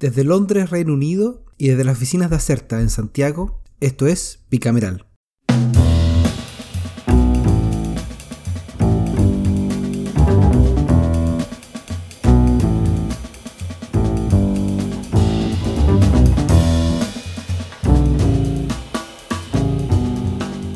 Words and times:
Desde 0.00 0.24
Londres, 0.24 0.70
Reino 0.70 0.94
Unido, 0.94 1.44
y 1.58 1.68
desde 1.68 1.84
las 1.84 1.98
oficinas 1.98 2.30
de 2.30 2.36
Acerta 2.36 2.80
en 2.80 2.88
Santiago, 2.88 3.60
esto 3.80 4.06
es 4.06 4.38
Bicameral. 4.50 5.04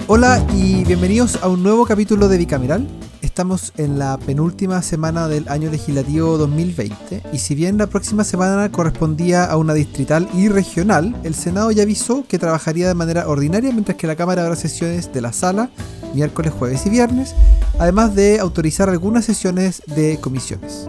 Hola 0.06 0.46
y 0.54 0.84
bienvenidos 0.84 1.42
a 1.42 1.48
un 1.48 1.62
nuevo 1.62 1.86
capítulo 1.86 2.28
de 2.28 2.36
Bicameral. 2.36 2.86
Estamos 3.34 3.72
en 3.78 3.98
la 3.98 4.16
penúltima 4.16 4.80
semana 4.80 5.26
del 5.26 5.48
año 5.48 5.68
legislativo 5.68 6.38
2020 6.38 7.24
y 7.32 7.38
si 7.38 7.56
bien 7.56 7.76
la 7.78 7.88
próxima 7.88 8.22
semana 8.22 8.70
correspondía 8.70 9.44
a 9.44 9.56
una 9.56 9.74
distrital 9.74 10.28
y 10.34 10.46
regional, 10.46 11.16
el 11.24 11.34
Senado 11.34 11.72
ya 11.72 11.82
avisó 11.82 12.24
que 12.28 12.38
trabajaría 12.38 12.86
de 12.86 12.94
manera 12.94 13.26
ordinaria 13.26 13.72
mientras 13.72 13.98
que 13.98 14.06
la 14.06 14.14
Cámara 14.14 14.44
habrá 14.44 14.54
sesiones 14.54 15.12
de 15.12 15.20
la 15.20 15.32
sala 15.32 15.68
miércoles, 16.14 16.52
jueves 16.56 16.86
y 16.86 16.90
viernes, 16.90 17.34
además 17.80 18.14
de 18.14 18.38
autorizar 18.38 18.88
algunas 18.88 19.24
sesiones 19.24 19.82
de 19.84 20.20
comisiones. 20.20 20.88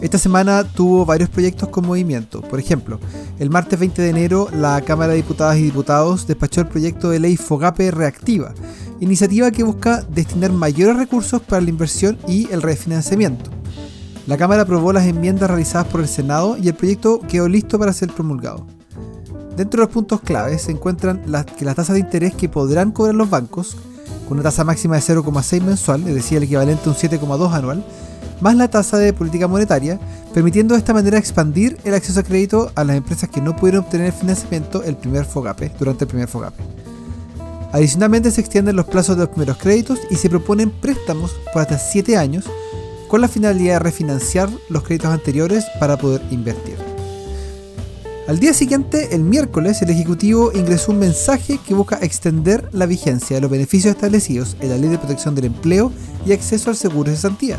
Esta 0.00 0.16
semana 0.16 0.64
tuvo 0.64 1.04
varios 1.04 1.28
proyectos 1.28 1.68
con 1.68 1.86
movimiento. 1.86 2.40
Por 2.40 2.58
ejemplo, 2.58 2.98
el 3.38 3.50
martes 3.50 3.78
20 3.78 4.00
de 4.00 4.08
enero 4.08 4.48
la 4.50 4.80
Cámara 4.80 5.10
de 5.10 5.16
Diputadas 5.16 5.58
y 5.58 5.64
Diputados 5.64 6.26
despachó 6.26 6.62
el 6.62 6.68
proyecto 6.68 7.10
de 7.10 7.20
ley 7.20 7.36
FOGAPE 7.36 7.90
Reactiva, 7.90 8.54
iniciativa 9.00 9.50
que 9.50 9.64
busca 9.64 10.02
destinar 10.02 10.52
mayores 10.52 10.96
recursos 10.96 11.40
para 11.42 11.62
la 11.62 11.70
inversión 11.70 12.18
y 12.28 12.50
el 12.52 12.62
refinanciamiento. 12.62 13.50
La 14.26 14.36
Cámara 14.36 14.62
aprobó 14.62 14.92
las 14.92 15.06
enmiendas 15.06 15.50
realizadas 15.50 15.88
por 15.88 16.00
el 16.00 16.08
Senado 16.08 16.56
y 16.56 16.68
el 16.68 16.74
proyecto 16.74 17.20
quedó 17.20 17.48
listo 17.48 17.78
para 17.78 17.92
ser 17.92 18.12
promulgado. 18.12 18.66
Dentro 19.56 19.80
de 19.80 19.86
los 19.86 19.92
puntos 19.92 20.20
claves 20.20 20.62
se 20.62 20.70
encuentran 20.70 21.22
las, 21.26 21.46
que 21.46 21.64
las 21.64 21.74
tasas 21.74 21.94
de 21.94 22.00
interés 22.00 22.34
que 22.34 22.48
podrán 22.48 22.92
cobrar 22.92 23.14
los 23.14 23.28
bancos, 23.28 23.76
con 24.28 24.38
una 24.38 24.44
tasa 24.44 24.62
máxima 24.62 24.94
de 24.96 25.02
0,6 25.02 25.62
mensual, 25.62 26.06
es 26.06 26.14
decir, 26.14 26.36
el 26.36 26.44
equivalente 26.44 26.82
a 26.86 26.92
un 26.92 26.94
7,2 26.94 27.52
anual, 27.52 27.84
más 28.40 28.54
la 28.54 28.68
tasa 28.68 28.96
de 28.98 29.12
política 29.12 29.48
monetaria, 29.48 29.98
permitiendo 30.32 30.74
de 30.74 30.78
esta 30.78 30.94
manera 30.94 31.18
expandir 31.18 31.78
el 31.84 31.94
acceso 31.94 32.20
a 32.20 32.22
crédito 32.22 32.70
a 32.74 32.84
las 32.84 32.96
empresas 32.96 33.28
que 33.28 33.40
no 33.40 33.56
pudieron 33.56 33.84
obtener 33.84 34.12
financiamiento 34.12 34.82
el 34.82 34.96
primer 34.96 35.24
FOGAPE, 35.24 35.72
durante 35.78 36.04
el 36.04 36.08
primer 36.08 36.28
FOGAPE. 36.28 36.79
Adicionalmente 37.72 38.30
se 38.30 38.40
extienden 38.40 38.76
los 38.76 38.86
plazos 38.86 39.16
de 39.16 39.22
los 39.22 39.30
primeros 39.30 39.56
créditos 39.56 40.00
y 40.10 40.16
se 40.16 40.28
proponen 40.28 40.70
préstamos 40.70 41.36
por 41.52 41.62
hasta 41.62 41.78
7 41.78 42.16
años 42.16 42.44
con 43.08 43.20
la 43.20 43.28
finalidad 43.28 43.74
de 43.74 43.78
refinanciar 43.78 44.48
los 44.68 44.82
créditos 44.82 45.10
anteriores 45.10 45.64
para 45.78 45.96
poder 45.96 46.22
invertir. 46.30 46.76
Al 48.26 48.38
día 48.38 48.54
siguiente, 48.54 49.14
el 49.14 49.22
miércoles, 49.22 49.82
el 49.82 49.90
Ejecutivo 49.90 50.52
ingresó 50.54 50.92
un 50.92 51.00
mensaje 51.00 51.58
que 51.66 51.74
busca 51.74 51.98
extender 52.00 52.68
la 52.72 52.86
vigencia 52.86 53.36
de 53.36 53.40
los 53.40 53.50
beneficios 53.50 53.94
establecidos 53.94 54.56
en 54.60 54.68
la 54.68 54.76
Ley 54.76 54.88
de 54.88 54.98
Protección 54.98 55.34
del 55.34 55.46
Empleo 55.46 55.92
y 56.24 56.32
acceso 56.32 56.70
al 56.70 56.76
seguro 56.76 57.10
de 57.10 57.16
cesantía. 57.16 57.58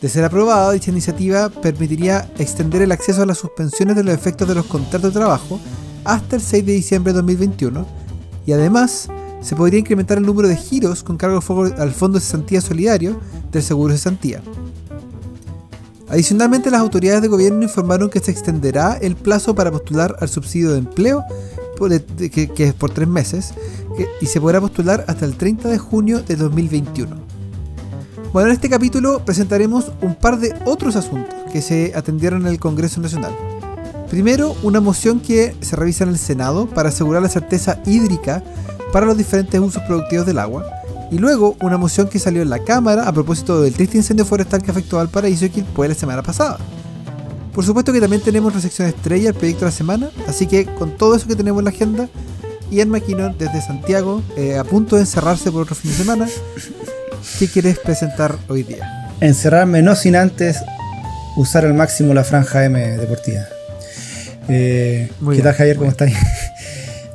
De 0.00 0.08
ser 0.08 0.24
aprobada, 0.24 0.70
dicha 0.72 0.90
iniciativa 0.90 1.48
permitiría 1.48 2.30
extender 2.38 2.82
el 2.82 2.92
acceso 2.92 3.22
a 3.22 3.26
las 3.26 3.38
suspensiones 3.38 3.96
de 3.96 4.04
los 4.04 4.14
efectos 4.14 4.46
de 4.46 4.54
los 4.54 4.66
contratos 4.66 5.12
de 5.12 5.18
trabajo 5.18 5.58
hasta 6.04 6.36
el 6.36 6.42
6 6.42 6.64
de 6.64 6.72
diciembre 6.72 7.12
de 7.12 7.16
2021 7.16 8.05
y 8.46 8.52
además 8.52 9.08
se 9.42 9.54
podría 9.54 9.80
incrementar 9.80 10.18
el 10.18 10.24
número 10.24 10.48
de 10.48 10.56
giros 10.56 11.02
con 11.02 11.16
cargo 11.16 11.40
al 11.78 11.92
Fondo 11.92 12.18
de 12.18 12.24
Cesantía 12.24 12.60
Solidario 12.60 13.20
del 13.52 13.62
Seguro 13.62 13.92
de 13.92 13.98
Cesantía. 13.98 14.42
Adicionalmente, 16.08 16.70
las 16.70 16.80
autoridades 16.80 17.20
de 17.20 17.28
gobierno 17.28 17.64
informaron 17.64 18.08
que 18.08 18.20
se 18.20 18.30
extenderá 18.30 18.96
el 18.96 19.16
plazo 19.16 19.56
para 19.56 19.72
postular 19.72 20.16
al 20.20 20.28
subsidio 20.28 20.70
de 20.72 20.78
empleo, 20.78 21.24
que, 21.78 22.52
es 22.56 22.74
por 22.74 22.92
tres 22.92 23.08
meses, 23.08 23.54
y 24.20 24.26
se 24.26 24.40
podrá 24.40 24.60
postular 24.60 25.04
hasta 25.08 25.24
el 25.24 25.36
30 25.36 25.68
de 25.68 25.78
junio 25.78 26.22
de 26.22 26.36
2021. 26.36 27.16
Bueno, 28.32 28.48
en 28.48 28.54
este 28.54 28.68
capítulo 28.68 29.24
presentaremos 29.24 29.90
un 30.00 30.14
par 30.14 30.38
de 30.38 30.54
otros 30.64 30.94
asuntos 30.94 31.34
que 31.52 31.60
se 31.60 31.92
atendieron 31.96 32.42
en 32.42 32.48
el 32.48 32.60
Congreso 32.60 33.00
Nacional. 33.00 33.34
Primero, 34.10 34.56
una 34.62 34.80
moción 34.80 35.20
que 35.20 35.54
se 35.60 35.76
revisa 35.76 36.04
en 36.04 36.10
el 36.10 36.18
Senado 36.18 36.66
para 36.66 36.90
asegurar 36.90 37.22
la 37.22 37.28
certeza 37.28 37.78
hídrica 37.86 38.42
para 38.92 39.06
los 39.06 39.16
diferentes 39.16 39.60
usos 39.60 39.82
productivos 39.82 40.26
del 40.26 40.38
agua. 40.38 40.64
Y 41.10 41.18
luego, 41.18 41.56
una 41.60 41.76
moción 41.76 42.08
que 42.08 42.18
salió 42.18 42.42
en 42.42 42.50
la 42.50 42.60
Cámara 42.60 43.08
a 43.08 43.12
propósito 43.12 43.60
del 43.62 43.74
triste 43.74 43.96
incendio 43.96 44.24
forestal 44.24 44.62
que 44.62 44.70
afectó 44.70 44.98
al 44.98 45.08
paraíso 45.08 45.46
y 45.46 45.64
fue 45.74 45.88
la 45.88 45.94
semana 45.94 46.22
pasada. 46.22 46.58
Por 47.54 47.64
supuesto 47.64 47.92
que 47.92 48.00
también 48.00 48.22
tenemos 48.22 48.54
la 48.54 48.60
sección 48.60 48.88
estrella, 48.88 49.30
el 49.30 49.34
proyecto 49.34 49.64
de 49.64 49.70
la 49.70 49.76
semana, 49.76 50.10
así 50.28 50.46
que 50.46 50.66
con 50.66 50.96
todo 50.96 51.14
eso 51.14 51.26
que 51.26 51.36
tenemos 51.36 51.60
en 51.60 51.64
la 51.64 51.70
agenda, 51.70 52.08
Ian 52.70 52.90
McKinnon 52.90 53.36
desde 53.38 53.62
Santiago, 53.62 54.22
eh, 54.36 54.58
a 54.58 54.64
punto 54.64 54.96
de 54.96 55.02
encerrarse 55.02 55.50
por 55.50 55.62
otro 55.62 55.74
fin 55.74 55.90
de 55.90 55.96
semana, 55.96 56.28
¿Qué 57.38 57.48
quieres 57.48 57.78
presentar 57.78 58.38
hoy 58.48 58.62
día? 58.62 59.10
Encerrarme 59.20 59.82
no 59.82 59.94
sin 59.94 60.16
antes 60.16 60.56
usar 61.36 61.66
al 61.66 61.74
máximo 61.74 62.14
la 62.14 62.24
franja 62.24 62.64
M 62.64 62.80
deportiva. 62.96 63.42
Eh, 64.48 65.10
¿Qué 65.34 65.42
tal 65.42 65.54
Javier? 65.54 65.76
¿Cómo 65.76 65.90
estás? 65.90 66.12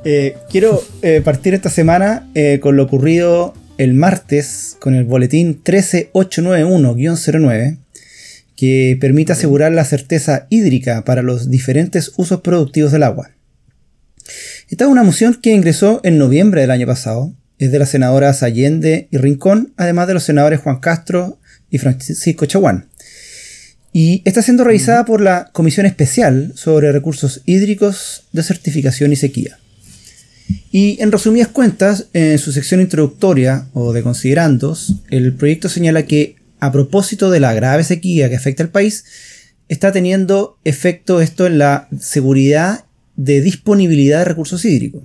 Eh, 0.04 0.36
quiero 0.50 0.84
eh, 1.04 1.22
partir 1.24 1.54
esta 1.54 1.70
semana 1.70 2.28
con 2.60 2.76
lo 2.76 2.82
ocurrido 2.82 3.54
el 3.78 3.94
martes 3.94 4.76
con 4.80 4.96
el 4.96 5.04
boletín 5.04 5.64
13891-09 5.64 7.78
que 8.56 8.98
permite 9.00 9.34
asegurar 9.34 9.72
la 9.74 9.86
certeza 9.86 10.48
hídrica 10.50 11.06
para 11.06 11.22
los 11.22 11.52
diferentes 11.52 12.14
usos 12.18 12.42
productivos 12.42 12.92
del 12.92 13.04
agua. 13.04 13.30
Esta 14.70 14.86
es 14.86 14.90
una 14.90 15.04
moción 15.04 15.36
que 15.36 15.52
ingresó 15.52 16.02
en 16.04 16.18
noviembre 16.18 16.62
del 16.62 16.72
año 16.72 16.88
pasado 16.88 17.36
es 17.62 17.72
de 17.72 17.78
las 17.78 17.90
senadoras 17.90 18.42
Allende 18.42 19.08
y 19.12 19.18
Rincón, 19.18 19.72
además 19.78 20.08
de 20.08 20.16
los 20.16 20.24
senadores 20.24 20.62
Juan 20.62 20.80
Castro 20.80 21.40
y 21.70 21.78
Francisco 21.78 22.48
Chaguán. 22.48 22.88
Y 23.94 24.22
está 24.26 24.42
siendo 24.42 24.64
revisada 24.64 25.06
por 25.06 25.22
la 25.22 25.50
Comisión 25.52 25.86
Especial 25.86 26.54
sobre 26.56 26.92
Recursos 26.92 27.42
Hídricos 27.46 28.24
de 28.32 28.44
Certificación 28.44 29.12
y 29.12 29.18
Sequía. 29.18 29.58
Y 30.72 31.02
en 31.02 31.12
resumidas 31.12 31.50
cuentas, 31.50 32.08
en 32.14 32.40
su 32.40 32.52
sección 32.52 32.80
introductoria 32.82 33.68
o 33.74 33.92
de 33.92 34.04
considerandos, 34.04 34.96
el 35.10 35.34
proyecto 35.34 35.68
señala 35.68 36.06
que 36.06 36.36
a 36.62 36.72
propósito 36.72 37.30
de 37.32 37.40
la 37.40 37.54
grave 37.54 37.84
sequía 37.84 38.30
que 38.30 38.36
afecta 38.36 38.64
al 38.64 38.70
país, 38.70 39.04
está 39.68 39.92
teniendo 39.92 40.60
efecto 40.64 41.20
esto 41.20 41.48
en 41.48 41.58
la 41.58 41.90
seguridad 42.00 42.86
de 43.16 43.42
disponibilidad 43.42 44.20
de 44.20 44.26
recursos 44.26 44.64
hídricos. 44.64 45.04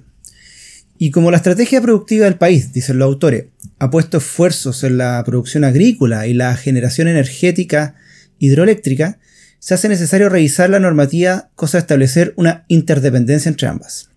Y 0.98 1.10
como 1.10 1.30
la 1.30 1.38
estrategia 1.38 1.80
productiva 1.80 2.26
del 2.26 2.36
país, 2.36 2.72
dicen 2.72 2.98
los 2.98 3.06
autores, 3.06 3.46
ha 3.78 3.90
puesto 3.90 4.18
esfuerzos 4.18 4.84
en 4.84 4.98
la 4.98 5.22
producción 5.24 5.64
agrícola 5.64 6.26
y 6.26 6.34
la 6.34 6.56
generación 6.56 7.08
energética 7.08 7.96
hidroeléctrica, 8.38 9.18
se 9.58 9.74
hace 9.74 9.88
necesario 9.88 10.28
revisar 10.28 10.70
la 10.70 10.78
normativa, 10.78 11.50
cosa 11.54 11.78
de 11.78 11.82
establecer 11.82 12.34
una 12.36 12.64
interdependencia 12.68 13.48
entre 13.48 13.68
ambas. 13.68 14.10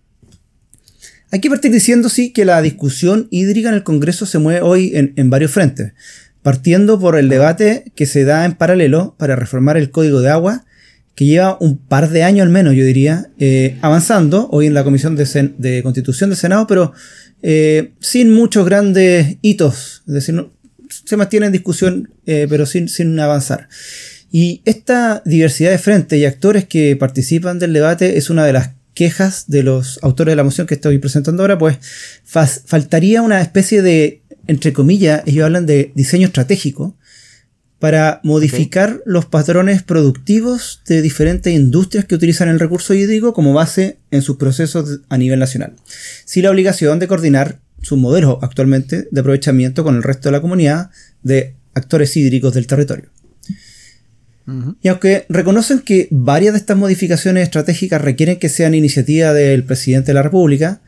Hay 1.30 1.40
que 1.40 1.50
partir 1.50 1.70
diciendo, 1.70 2.08
sí, 2.08 2.32
que 2.32 2.44
la 2.44 2.60
discusión 2.60 3.28
hídrica 3.30 3.68
en 3.68 3.76
el 3.76 3.84
Congreso 3.84 4.26
se 4.26 4.38
mueve 4.38 4.62
hoy 4.62 4.92
en, 4.94 5.12
en 5.16 5.30
varios 5.30 5.52
frentes, 5.52 5.92
partiendo 6.42 6.98
por 6.98 7.16
el 7.16 7.28
debate 7.28 7.92
que 7.94 8.06
se 8.06 8.24
da 8.24 8.44
en 8.44 8.54
paralelo 8.54 9.14
para 9.18 9.36
reformar 9.36 9.76
el 9.76 9.90
Código 9.90 10.20
de 10.20 10.30
Agua 10.30 10.64
que 11.20 11.26
lleva 11.26 11.58
un 11.60 11.76
par 11.76 12.08
de 12.08 12.22
años 12.22 12.44
al 12.44 12.50
menos, 12.50 12.74
yo 12.74 12.82
diría, 12.82 13.28
eh, 13.38 13.76
avanzando, 13.82 14.48
hoy 14.52 14.66
en 14.66 14.72
la 14.72 14.84
Comisión 14.84 15.16
de, 15.16 15.80
Constitución 15.82 16.30
del 16.30 16.38
Senado, 16.38 16.66
pero 16.66 16.94
eh, 17.42 17.92
sin 18.00 18.32
muchos 18.32 18.64
grandes 18.64 19.36
hitos, 19.42 20.02
es 20.06 20.14
decir, 20.14 20.46
se 21.10 21.16
mantiene 21.16 21.46
en 21.46 21.52
discusión, 21.52 22.14
eh, 22.24 22.46
pero 22.48 22.66
sin, 22.66 22.88
sin 22.88 23.18
avanzar. 23.18 23.68
Y 24.30 24.62
esta 24.64 25.22
diversidad 25.26 25.72
de 25.72 25.78
frentes 25.78 26.18
y 26.18 26.24
actores 26.24 26.64
que 26.66 26.94
participan 26.94 27.58
del 27.58 27.72
debate 27.72 28.16
es 28.16 28.30
una 28.30 28.46
de 28.46 28.52
las 28.52 28.70
quejas 28.94 29.46
de 29.48 29.64
los 29.64 29.98
autores 30.02 30.30
de 30.32 30.36
la 30.36 30.44
moción 30.44 30.68
que 30.68 30.74
estoy 30.74 30.98
presentando 30.98 31.42
ahora, 31.42 31.58
pues 31.58 31.78
faltaría 32.24 33.22
una 33.22 33.40
especie 33.40 33.82
de, 33.82 34.22
entre 34.46 34.72
comillas, 34.72 35.22
ellos 35.26 35.44
hablan 35.44 35.66
de 35.66 35.90
diseño 35.96 36.28
estratégico, 36.28 36.96
para 37.80 38.20
modificar 38.22 39.00
los 39.06 39.24
patrones 39.24 39.82
productivos 39.82 40.82
de 40.86 41.00
diferentes 41.00 41.52
industrias 41.52 42.04
que 42.04 42.14
utilizan 42.14 42.50
el 42.50 42.60
recurso 42.60 42.92
hídrico 42.92 43.32
como 43.32 43.54
base 43.54 43.96
en 44.10 44.20
sus 44.20 44.36
procesos 44.36 45.00
a 45.08 45.16
nivel 45.16 45.38
nacional, 45.38 45.74
sin 46.26 46.44
la 46.44 46.50
obligación 46.50 46.98
de 46.98 47.08
coordinar 47.08 47.58
su 47.82 47.96
modelo 47.96 48.38
actualmente 48.42 49.08
de 49.10 49.20
aprovechamiento 49.20 49.84
con 49.84 49.96
el 49.96 50.02
resto 50.02 50.28
de 50.28 50.32
la 50.32 50.40
comunidad 50.40 50.90
de 51.22 51.56
actores 51.74 52.16
hídricos 52.16 52.54
del 52.54 52.66
territorio. 52.66 53.10
Y 54.82 54.88
aunque 54.88 55.26
reconocen 55.28 55.78
que 55.78 56.08
varias 56.10 56.54
de 56.54 56.58
estas 56.58 56.76
modificaciones 56.76 57.44
estratégicas 57.44 58.02
requieren 58.02 58.38
que 58.38 58.48
sean 58.48 58.74
iniciativa 58.74 59.32
del 59.32 59.62
presidente 59.62 60.08
de 60.08 60.14
la 60.14 60.22
República, 60.22 60.82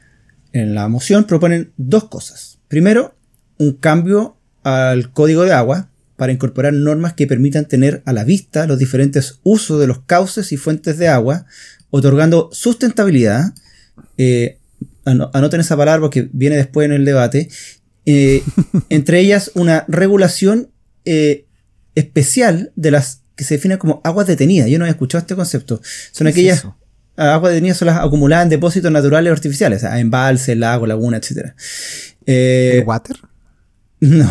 en 0.52 0.74
la 0.74 0.88
moción 0.88 1.24
proponen 1.24 1.72
dos 1.76 2.08
cosas. 2.08 2.58
Primero, 2.66 3.14
un 3.58 3.74
cambio 3.74 4.36
al 4.64 5.12
código 5.12 5.44
de 5.44 5.52
agua, 5.52 5.90
para 6.16 6.32
incorporar 6.32 6.72
normas 6.72 7.14
que 7.14 7.26
permitan 7.26 7.66
tener 7.66 8.02
a 8.04 8.12
la 8.12 8.24
vista 8.24 8.66
los 8.66 8.78
diferentes 8.78 9.40
usos 9.42 9.80
de 9.80 9.86
los 9.86 10.02
cauces 10.02 10.52
y 10.52 10.56
fuentes 10.56 10.98
de 10.98 11.08
agua, 11.08 11.46
otorgando 11.90 12.48
sustentabilidad. 12.52 13.54
Eh, 14.18 14.58
anoten 15.04 15.60
esa 15.60 15.76
palabra 15.76 16.00
porque 16.00 16.28
viene 16.32 16.56
después 16.56 16.86
en 16.86 16.92
el 16.92 17.04
debate. 17.04 17.48
Eh, 18.06 18.42
entre 18.88 19.20
ellas, 19.20 19.50
una 19.54 19.84
regulación 19.88 20.70
eh, 21.04 21.46
especial 21.94 22.72
de 22.76 22.90
las 22.90 23.22
que 23.36 23.44
se 23.44 23.54
definen 23.54 23.78
como 23.78 24.00
aguas 24.04 24.26
detenidas. 24.26 24.68
Yo 24.68 24.78
no 24.78 24.86
he 24.86 24.90
escuchado 24.90 25.20
este 25.20 25.34
concepto. 25.34 25.80
Son 26.12 26.26
aquellas 26.26 26.66
aguas 27.16 27.52
detenidas 27.52 27.78
son 27.78 27.86
las 27.86 27.98
acumuladas 27.98 28.44
en 28.44 28.50
depósitos 28.50 28.90
naturales 28.90 29.30
o 29.30 29.34
artificiales, 29.34 29.84
o 29.84 29.88
embalse, 29.88 30.54
lago, 30.54 30.86
laguna, 30.86 31.18
etc. 31.18 31.52
Eh, 32.26 32.82
¿Water? 32.86 33.16
No, 34.00 34.28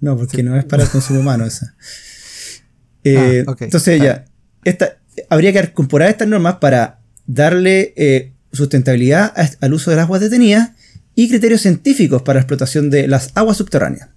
no, 0.00 0.16
porque 0.16 0.42
no 0.42 0.56
es 0.56 0.64
para 0.64 0.84
el 0.84 0.88
consumo 0.88 1.20
humano 1.20 1.44
esa. 1.44 1.74
Ah, 3.04 3.56
entonces 3.58 4.00
ya, 4.00 4.26
esta, 4.62 4.98
habría 5.28 5.52
que 5.52 5.58
incorporar 5.58 6.08
estas 6.08 6.28
normas 6.28 6.58
para 6.60 7.00
darle 7.26 8.32
sustentabilidad 8.52 9.32
al 9.60 9.72
uso 9.72 9.90
de 9.90 9.96
las 9.96 10.04
aguas 10.04 10.20
detenidas 10.20 10.70
y 11.14 11.28
criterios 11.28 11.62
científicos 11.62 12.22
para 12.22 12.38
la 12.38 12.42
explotación 12.42 12.90
de 12.90 13.08
las 13.08 13.30
aguas 13.34 13.56
subterráneas. 13.56 14.08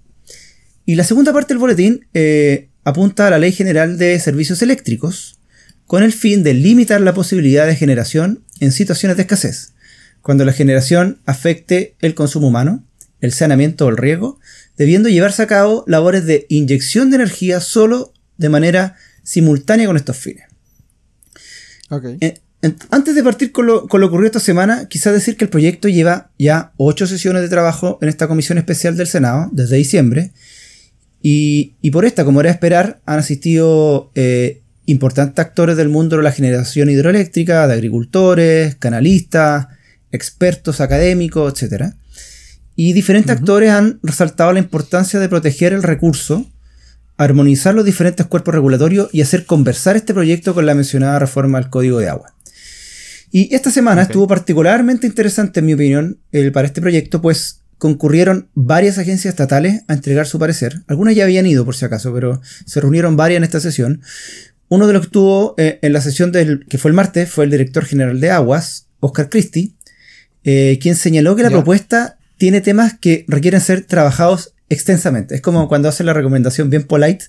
Y 0.85 0.95
la 0.95 1.03
segunda 1.03 1.33
parte 1.33 1.53
del 1.53 1.59
boletín 1.59 2.07
eh, 2.13 2.69
apunta 2.83 3.27
a 3.27 3.29
la 3.31 3.39
Ley 3.39 3.51
General 3.51 3.97
de 3.97 4.19
Servicios 4.19 4.61
Eléctricos 4.61 5.39
con 5.87 6.03
el 6.03 6.13
fin 6.13 6.43
de 6.43 6.53
limitar 6.53 7.01
la 7.01 7.13
posibilidad 7.13 7.65
de 7.67 7.75
generación 7.75 8.43
en 8.59 8.71
situaciones 8.71 9.17
de 9.17 9.23
escasez, 9.23 9.73
cuando 10.21 10.45
la 10.45 10.53
generación 10.53 11.19
afecte 11.25 11.95
el 11.99 12.15
consumo 12.15 12.47
humano, 12.47 12.83
el 13.21 13.31
saneamiento 13.31 13.85
o 13.85 13.89
el 13.89 13.97
riego, 13.97 14.39
debiendo 14.77 15.09
llevarse 15.09 15.43
a 15.43 15.47
cabo 15.47 15.83
labores 15.87 16.25
de 16.25 16.45
inyección 16.49 17.09
de 17.09 17.17
energía 17.17 17.59
solo 17.59 18.13
de 18.37 18.49
manera 18.49 18.95
simultánea 19.23 19.87
con 19.87 19.97
estos 19.97 20.17
fines. 20.17 20.45
Eh, 22.21 22.41
antes 22.91 23.15
de 23.15 23.23
partir 23.23 23.51
con 23.51 23.65
lo, 23.65 23.87
con 23.87 24.01
lo, 24.01 24.07
ocurrido 24.07 24.27
esta 24.27 24.39
semana, 24.39 24.87
quizás 24.87 25.13
decir 25.13 25.37
que 25.37 25.45
el 25.45 25.49
proyecto 25.49 25.89
lleva 25.89 26.31
ya 26.39 26.71
ocho 26.77 27.07
sesiones 27.07 27.41
de 27.41 27.49
trabajo 27.49 27.99
en 28.01 28.09
esta 28.09 28.27
comisión 28.27 28.57
especial 28.57 28.95
del 28.97 29.07
Senado 29.07 29.49
desde 29.51 29.75
diciembre 29.77 30.31
y, 31.27 31.89
por 31.89 32.05
esta, 32.05 32.23
como 32.23 32.39
era 32.39 32.49
de 32.49 32.53
esperar, 32.53 33.01
han 33.07 33.17
asistido 33.17 34.11
eh, 34.13 34.61
importantes 34.85 35.43
actores 35.43 35.75
del 35.75 35.89
mundo 35.89 36.17
de 36.17 36.21
la 36.21 36.31
generación 36.31 36.87
hidroeléctrica, 36.87 37.65
de 37.65 37.73
agricultores, 37.73 38.75
canalistas, 38.75 39.65
expertos 40.11 40.81
académicos, 40.81 41.63
etc. 41.63 41.93
Y 42.75 42.93
diferentes 42.93 43.35
actores 43.35 43.71
han 43.71 43.99
resaltado 44.03 44.53
la 44.53 44.59
importancia 44.59 45.19
de 45.19 45.27
proteger 45.27 45.73
el 45.73 45.81
recurso, 45.81 46.45
armonizar 47.17 47.73
los 47.73 47.85
diferentes 47.85 48.27
cuerpos 48.27 48.53
regulatorios 48.53 49.09
y 49.11 49.23
hacer 49.23 49.47
conversar 49.47 49.95
este 49.95 50.13
proyecto 50.13 50.53
con 50.53 50.67
la 50.67 50.75
mencionada 50.75 51.17
reforma 51.17 51.57
al 51.57 51.71
Código 51.71 51.97
de 51.97 52.07
Agua. 52.07 52.34
Y 53.35 53.53
esta 53.53 53.69
semana 53.69 54.03
estuvo 54.03 54.29
particularmente 54.29 55.05
interesante, 55.05 55.59
en 55.59 55.65
mi 55.65 55.73
opinión, 55.73 56.21
el, 56.31 56.53
para 56.53 56.67
este 56.67 56.79
proyecto, 56.79 57.21
pues 57.21 57.63
concurrieron 57.77 58.47
varias 58.53 58.97
agencias 58.97 59.33
estatales 59.33 59.81
a 59.89 59.93
entregar 59.93 60.25
su 60.25 60.39
parecer. 60.39 60.83
Algunas 60.87 61.15
ya 61.15 61.25
habían 61.25 61.45
ido, 61.45 61.65
por 61.65 61.75
si 61.75 61.83
acaso, 61.83 62.13
pero 62.13 62.39
se 62.65 62.79
reunieron 62.79 63.17
varias 63.17 63.39
en 63.39 63.43
esta 63.43 63.59
sesión. 63.59 64.01
Uno 64.69 64.87
de 64.87 64.93
los 64.93 65.01
que 65.01 65.07
estuvo 65.07 65.53
eh, 65.57 65.79
en 65.81 65.91
la 65.91 65.99
sesión 65.99 66.31
del, 66.31 66.65
que 66.69 66.77
fue 66.77 66.91
el 66.91 66.95
martes 66.95 67.29
fue 67.29 67.43
el 67.43 67.51
director 67.51 67.83
general 67.83 68.21
de 68.21 68.31
Aguas, 68.31 68.87
Oscar 69.01 69.27
Christie, 69.27 69.73
eh, 70.45 70.79
quien 70.81 70.95
señaló 70.95 71.35
que 71.35 71.43
la 71.43 71.49
propuesta 71.49 72.17
tiene 72.37 72.61
temas 72.61 72.97
que 72.97 73.25
requieren 73.27 73.59
ser 73.59 73.81
trabajados 73.81 74.53
extensamente. 74.69 75.35
Es 75.35 75.41
como 75.41 75.67
cuando 75.67 75.89
hace 75.89 76.05
la 76.05 76.13
recomendación 76.13 76.69
bien 76.69 76.83
polite 76.83 77.25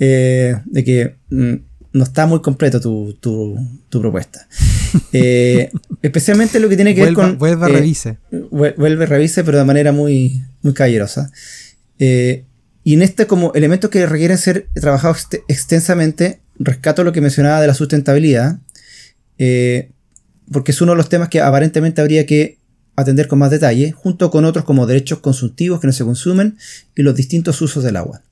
eh, 0.00 0.56
de 0.66 0.84
que 0.84 1.16
mm, 1.30 1.54
no 1.96 2.04
está 2.04 2.26
muy 2.26 2.40
completo 2.42 2.78
tu, 2.80 3.56
propuesta. 3.90 4.46
Eh, 5.12 5.70
especialmente 6.02 6.60
lo 6.60 6.68
que 6.68 6.76
tiene 6.76 6.94
que 6.94 7.02
ver 7.02 7.14
con. 7.14 7.38
Vuelve, 7.38 7.64
a 7.64 7.68
eh, 7.68 7.72
revise. 7.72 8.18
Vuelve, 8.50 9.06
revise, 9.06 9.42
pero 9.44 9.58
de 9.58 9.64
manera 9.64 9.92
muy, 9.92 10.42
muy 10.62 10.74
caballerosa. 10.74 11.32
Eh, 11.98 12.44
y 12.84 12.94
en 12.94 13.02
este, 13.02 13.26
como 13.26 13.52
elementos 13.54 13.90
que 13.90 14.04
requieren 14.06 14.36
ser 14.36 14.68
trabajados 14.74 15.26
extensamente, 15.48 16.40
rescato 16.58 17.02
lo 17.02 17.12
que 17.12 17.22
mencionaba 17.22 17.60
de 17.62 17.66
la 17.66 17.74
sustentabilidad, 17.74 18.58
porque 20.52 20.72
es 20.72 20.80
uno 20.80 20.92
de 20.92 20.96
los 20.98 21.08
temas 21.08 21.30
que 21.30 21.40
aparentemente 21.40 22.02
habría 22.02 22.26
que 22.26 22.58
atender 22.94 23.26
con 23.26 23.38
más 23.38 23.50
detalle, 23.50 23.92
junto 23.92 24.30
con 24.30 24.44
otros 24.44 24.64
como 24.64 24.86
derechos 24.86 25.20
consumtivos 25.20 25.80
que 25.80 25.86
no 25.86 25.92
se 25.92 26.04
consumen 26.04 26.58
y 26.94 27.02
los 27.02 27.16
distintos 27.16 27.60
usos 27.62 27.82
del 27.82 27.96
agua. 27.96 28.22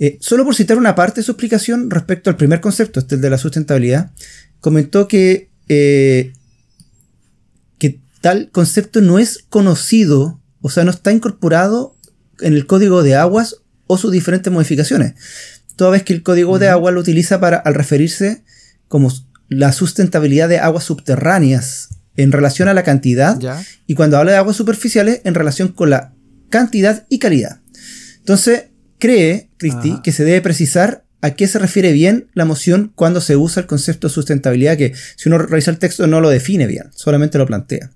Eh, 0.00 0.16
solo 0.22 0.46
por 0.46 0.54
citar 0.54 0.78
una 0.78 0.94
parte 0.94 1.20
de 1.20 1.24
su 1.24 1.32
explicación 1.32 1.90
respecto 1.90 2.30
al 2.30 2.36
primer 2.36 2.62
concepto, 2.62 3.00
este 3.00 3.16
el 3.16 3.20
de 3.20 3.28
la 3.28 3.36
sustentabilidad, 3.36 4.10
comentó 4.58 5.06
que, 5.06 5.50
eh, 5.68 6.32
que 7.78 8.00
tal 8.22 8.50
concepto 8.50 9.02
no 9.02 9.18
es 9.18 9.44
conocido, 9.50 10.40
o 10.62 10.70
sea, 10.70 10.84
no 10.84 10.90
está 10.90 11.12
incorporado 11.12 11.94
en 12.40 12.54
el 12.54 12.66
código 12.66 13.02
de 13.02 13.14
aguas 13.14 13.56
o 13.86 13.98
sus 13.98 14.10
diferentes 14.10 14.50
modificaciones. 14.50 15.14
Toda 15.76 15.90
vez 15.90 16.02
que 16.02 16.14
el 16.14 16.22
código 16.22 16.58
de 16.58 16.68
agua 16.68 16.92
lo 16.92 17.00
utiliza 17.00 17.38
para, 17.38 17.58
al 17.58 17.74
referirse 17.74 18.42
como 18.88 19.12
la 19.50 19.72
sustentabilidad 19.72 20.48
de 20.48 20.60
aguas 20.60 20.84
subterráneas 20.84 21.90
en 22.16 22.32
relación 22.32 22.68
a 22.68 22.74
la 22.74 22.84
cantidad 22.84 23.38
y 23.86 23.94
cuando 23.94 24.16
habla 24.16 24.32
de 24.32 24.38
aguas 24.38 24.56
superficiales 24.56 25.20
en 25.24 25.34
relación 25.34 25.68
con 25.68 25.90
la 25.90 26.14
cantidad 26.48 27.06
y 27.10 27.18
calidad. 27.18 27.60
Entonces, 28.18 28.64
cree, 28.98 29.49
Cristi, 29.60 30.00
que 30.02 30.10
se 30.10 30.24
debe 30.24 30.40
precisar 30.40 31.04
a 31.20 31.32
qué 31.32 31.46
se 31.46 31.58
refiere 31.58 31.92
bien 31.92 32.28
la 32.32 32.46
moción 32.46 32.92
cuando 32.94 33.20
se 33.20 33.36
usa 33.36 33.60
el 33.60 33.66
concepto 33.66 34.08
de 34.08 34.14
sustentabilidad, 34.14 34.78
que 34.78 34.94
si 35.16 35.28
uno 35.28 35.38
revisa 35.38 35.70
el 35.70 35.78
texto 35.78 36.06
no 36.06 36.20
lo 36.20 36.30
define 36.30 36.66
bien, 36.66 36.86
solamente 36.94 37.36
lo 37.36 37.46
plantea. 37.46 37.90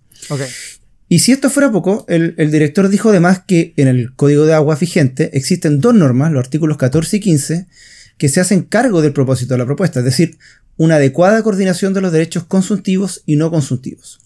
Y 1.08 1.20
si 1.20 1.32
esto 1.32 1.48
fuera 1.48 1.72
poco, 1.72 2.04
el, 2.08 2.34
director 2.36 2.88
dijo 2.88 3.08
además 3.08 3.42
que 3.46 3.72
en 3.76 3.88
el 3.88 4.14
Código 4.14 4.44
de 4.44 4.52
Agua 4.52 4.76
vigente 4.76 5.30
existen 5.32 5.80
dos 5.80 5.94
normas, 5.94 6.32
los 6.32 6.44
artículos 6.44 6.76
14 6.76 7.16
y 7.16 7.20
15, 7.20 7.66
que 8.18 8.28
se 8.28 8.40
hacen 8.40 8.62
cargo 8.62 9.00
del 9.00 9.12
propósito 9.12 9.54
de 9.54 9.58
la 9.58 9.66
propuesta, 9.66 10.00
es 10.00 10.04
decir, 10.04 10.38
una 10.76 10.96
adecuada 10.96 11.42
coordinación 11.42 11.94
de 11.94 12.02
los 12.02 12.12
derechos 12.12 12.44
consuntivos 12.44 13.22
y 13.26 13.36
no 13.36 13.50
consuntivos. 13.50 14.20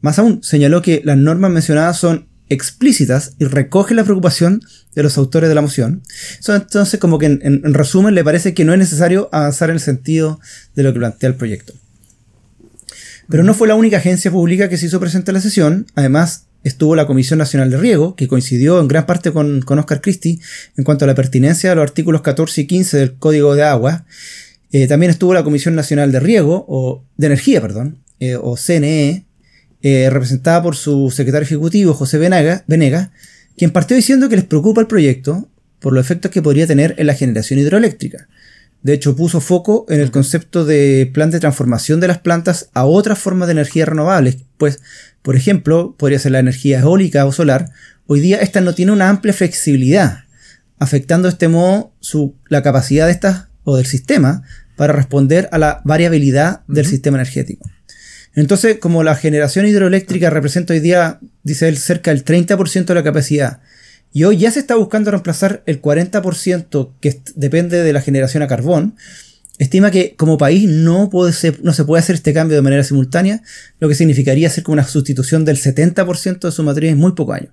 Más 0.00 0.18
aún, 0.18 0.42
señaló 0.44 0.80
que 0.80 1.02
las 1.04 1.16
normas 1.16 1.50
mencionadas 1.50 1.98
son 1.98 2.28
explícitas 2.48 3.34
y 3.38 3.44
recoge 3.44 3.94
la 3.94 4.04
preocupación 4.04 4.62
de 4.94 5.02
los 5.02 5.18
autores 5.18 5.48
de 5.48 5.54
la 5.54 5.60
moción. 5.60 6.02
entonces, 6.46 6.98
como 6.98 7.18
que 7.18 7.26
en, 7.26 7.74
resumen, 7.74 8.14
le 8.14 8.24
parece 8.24 8.54
que 8.54 8.64
no 8.64 8.72
es 8.72 8.78
necesario 8.78 9.28
avanzar 9.32 9.70
en 9.70 9.74
el 9.74 9.80
sentido 9.80 10.40
de 10.74 10.82
lo 10.82 10.92
que 10.92 10.98
plantea 10.98 11.28
el 11.28 11.36
proyecto. 11.36 11.74
Pero 13.28 13.42
no 13.42 13.54
fue 13.54 13.68
la 13.68 13.74
única 13.74 13.98
agencia 13.98 14.30
pública 14.30 14.68
que 14.68 14.78
se 14.78 14.86
hizo 14.86 15.00
presente 15.00 15.30
en 15.30 15.34
la 15.34 15.40
sesión. 15.40 15.86
Además, 15.94 16.46
estuvo 16.64 16.96
la 16.96 17.06
Comisión 17.06 17.38
Nacional 17.38 17.70
de 17.70 17.76
Riego, 17.76 18.16
que 18.16 18.26
coincidió 18.26 18.80
en 18.80 18.88
gran 18.88 19.06
parte 19.06 19.32
con, 19.32 19.62
Oscar 19.66 20.00
Christie 20.00 20.40
en 20.76 20.84
cuanto 20.84 21.04
a 21.04 21.08
la 21.08 21.14
pertinencia 21.14 21.70
de 21.70 21.76
los 21.76 21.82
artículos 21.82 22.22
14 22.22 22.62
y 22.62 22.66
15 22.66 22.96
del 22.96 23.14
Código 23.14 23.54
de 23.54 23.64
Agua. 23.64 24.06
Eh, 24.72 24.86
también 24.86 25.10
estuvo 25.10 25.34
la 25.34 25.44
Comisión 25.44 25.74
Nacional 25.74 26.10
de 26.10 26.20
Riego, 26.20 26.64
o 26.68 27.04
de 27.16 27.26
Energía, 27.26 27.60
perdón, 27.60 27.98
eh, 28.20 28.36
o 28.36 28.56
CNE, 28.56 29.27
eh, 29.82 30.08
representada 30.10 30.62
por 30.62 30.76
su 30.76 31.10
secretario 31.10 31.44
ejecutivo, 31.44 31.94
José 31.94 32.18
Venega, 32.18 33.12
quien 33.56 33.70
partió 33.70 33.96
diciendo 33.96 34.28
que 34.28 34.36
les 34.36 34.44
preocupa 34.44 34.80
el 34.80 34.86
proyecto 34.86 35.48
por 35.78 35.92
los 35.92 36.04
efectos 36.04 36.30
que 36.30 36.42
podría 36.42 36.66
tener 36.66 36.94
en 36.98 37.06
la 37.06 37.14
generación 37.14 37.60
hidroeléctrica. 37.60 38.28
De 38.82 38.92
hecho, 38.92 39.16
puso 39.16 39.40
foco 39.40 39.86
en 39.88 40.00
el 40.00 40.10
concepto 40.10 40.64
de 40.64 41.10
plan 41.12 41.30
de 41.30 41.40
transformación 41.40 42.00
de 42.00 42.08
las 42.08 42.18
plantas 42.18 42.70
a 42.74 42.84
otras 42.84 43.18
formas 43.18 43.48
de 43.48 43.52
energía 43.52 43.86
renovables, 43.86 44.38
pues, 44.56 44.80
por 45.22 45.36
ejemplo, 45.36 45.96
podría 45.98 46.18
ser 46.18 46.32
la 46.32 46.38
energía 46.38 46.80
eólica 46.80 47.26
o 47.26 47.32
solar. 47.32 47.70
Hoy 48.06 48.20
día 48.20 48.38
esta 48.38 48.60
no 48.60 48.74
tiene 48.74 48.92
una 48.92 49.08
amplia 49.08 49.34
flexibilidad, 49.34 50.24
afectando 50.78 51.26
de 51.26 51.32
este 51.32 51.48
modo 51.48 51.92
su, 52.00 52.36
la 52.48 52.62
capacidad 52.62 53.06
de 53.06 53.12
estas 53.12 53.46
o 53.64 53.76
del 53.76 53.86
sistema 53.86 54.42
para 54.76 54.92
responder 54.92 55.48
a 55.50 55.58
la 55.58 55.82
variabilidad 55.84 56.62
del 56.68 56.86
sistema 56.86 57.18
energético. 57.18 57.68
Entonces, 58.40 58.78
como 58.78 59.02
la 59.02 59.16
generación 59.16 59.66
hidroeléctrica 59.66 60.30
representa 60.30 60.72
hoy 60.72 60.80
día, 60.80 61.18
dice 61.42 61.68
él, 61.68 61.76
cerca 61.76 62.12
del 62.12 62.24
30% 62.24 62.84
de 62.84 62.94
la 62.94 63.02
capacidad, 63.02 63.60
y 64.12 64.24
hoy 64.24 64.38
ya 64.38 64.50
se 64.52 64.60
está 64.60 64.76
buscando 64.76 65.10
reemplazar 65.10 65.62
el 65.66 65.82
40% 65.82 66.92
que 67.00 67.20
depende 67.34 67.82
de 67.82 67.92
la 67.92 68.00
generación 68.00 68.44
a 68.44 68.46
carbón, 68.46 68.94
estima 69.58 69.90
que 69.90 70.14
como 70.16 70.38
país 70.38 70.68
no, 70.68 71.10
puede 71.10 71.32
no 71.62 71.72
se 71.72 71.84
puede 71.84 72.00
hacer 72.00 72.14
este 72.14 72.32
cambio 72.32 72.56
de 72.56 72.62
manera 72.62 72.84
simultánea, 72.84 73.42
lo 73.80 73.88
que 73.88 73.96
significaría 73.96 74.46
hacer 74.46 74.62
como 74.62 74.74
una 74.74 74.86
sustitución 74.86 75.44
del 75.44 75.56
70% 75.56 76.38
de 76.38 76.52
su 76.52 76.62
matriz 76.62 76.92
en 76.92 76.98
muy 76.98 77.12
pocos 77.12 77.36
años. 77.36 77.52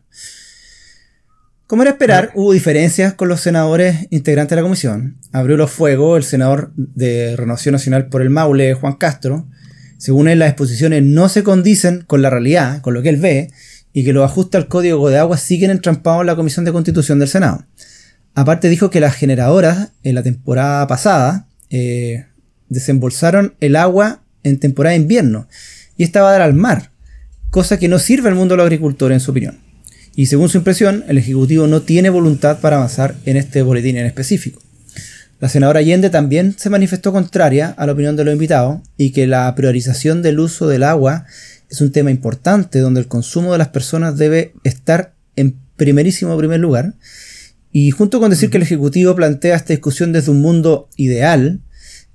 Como 1.65 1.81
era 1.81 1.91
esperar, 1.91 2.31
hubo 2.35 2.53
diferencias 2.53 3.15
con 3.15 3.27
los 3.27 3.41
senadores 3.41 4.05
integrantes 4.11 4.51
de 4.51 4.57
la 4.57 4.61
comisión. 4.61 5.17
Abrió 5.31 5.57
los 5.57 5.71
fuegos 5.71 6.17
el 6.17 6.23
senador 6.23 6.71
de 6.75 7.35
Renovación 7.35 7.73
Nacional 7.73 8.07
por 8.07 8.21
el 8.21 8.29
Maule, 8.29 8.75
Juan 8.75 8.93
Castro, 8.97 9.47
según 9.97 10.27
él, 10.27 10.39
las 10.39 10.49
exposiciones 10.49 11.03
no 11.03 11.29
se 11.29 11.43
condicen 11.43 12.03
con 12.05 12.21
la 12.21 12.29
realidad, 12.29 12.81
con 12.81 12.93
lo 12.93 13.01
que 13.01 13.09
él 13.09 13.17
ve, 13.17 13.51
y 13.93 14.03
que 14.03 14.13
los 14.13 14.25
ajustes 14.25 14.59
al 14.59 14.67
código 14.67 15.09
de 15.09 15.17
agua 15.17 15.37
siguen 15.37 15.71
entrampados 15.71 16.21
en 16.21 16.27
la 16.27 16.35
Comisión 16.35 16.65
de 16.65 16.73
Constitución 16.73 17.17
del 17.17 17.29
Senado. 17.29 17.65
Aparte 18.33 18.67
dijo 18.67 18.89
que 18.89 18.99
las 18.99 19.15
generadoras 19.15 19.93
en 20.03 20.15
la 20.15 20.23
temporada 20.23 20.85
pasada 20.87 21.47
eh, 21.69 22.25
desembolsaron 22.67 23.55
el 23.61 23.77
agua 23.77 24.21
en 24.43 24.59
temporada 24.59 24.91
de 24.91 25.01
invierno 25.01 25.47
y 25.95 26.03
esta 26.03 26.21
va 26.21 26.29
a 26.29 26.31
dar 26.33 26.41
al 26.41 26.53
mar, 26.53 26.91
cosa 27.49 27.79
que 27.79 27.87
no 27.87 27.97
sirve 27.99 28.27
al 28.27 28.35
mundo 28.35 28.53
de 28.53 28.57
los 28.57 28.65
agricultores 28.65 29.15
en 29.15 29.19
su 29.21 29.31
opinión. 29.31 29.59
Y 30.13 30.25
según 30.25 30.49
su 30.49 30.57
impresión, 30.57 31.05
el 31.07 31.17
Ejecutivo 31.17 31.67
no 31.67 31.81
tiene 31.81 32.09
voluntad 32.09 32.59
para 32.59 32.75
avanzar 32.75 33.15
en 33.25 33.37
este 33.37 33.61
boletín 33.61 33.97
en 33.97 34.05
específico. 34.05 34.61
La 35.45 35.49
senadora 35.49 35.81
Allende 35.81 36.09
también 36.09 36.55
se 36.57 36.71
manifestó 36.71 37.11
contraria 37.11 37.69
a 37.77 37.85
la 37.85 37.91
opinión 37.91 38.15
de 38.15 38.23
los 38.23 38.33
invitados 38.33 38.81
y 38.97 39.11
que 39.11 39.27
la 39.27 39.53
priorización 39.53 40.23
del 40.23 40.39
uso 40.39 40.67
del 40.67 40.81
agua 40.81 41.27
es 41.69 41.81
un 41.81 41.91
tema 41.91 42.09
importante 42.09 42.79
donde 42.79 42.99
el 42.99 43.07
consumo 43.07 43.51
de 43.51 43.59
las 43.59 43.67
personas 43.67 44.17
debe 44.17 44.53
estar 44.63 45.13
en 45.35 45.55
primerísimo 45.75 46.35
primer 46.35 46.59
lugar. 46.59 46.95
Y 47.71 47.91
junto 47.91 48.19
con 48.19 48.31
decir 48.31 48.49
que 48.49 48.57
el 48.57 48.63
Ejecutivo 48.63 49.13
plantea 49.15 49.55
esta 49.55 49.71
discusión 49.71 50.13
desde 50.13 50.31
un 50.31 50.41
mundo 50.41 50.89
ideal, 50.95 51.59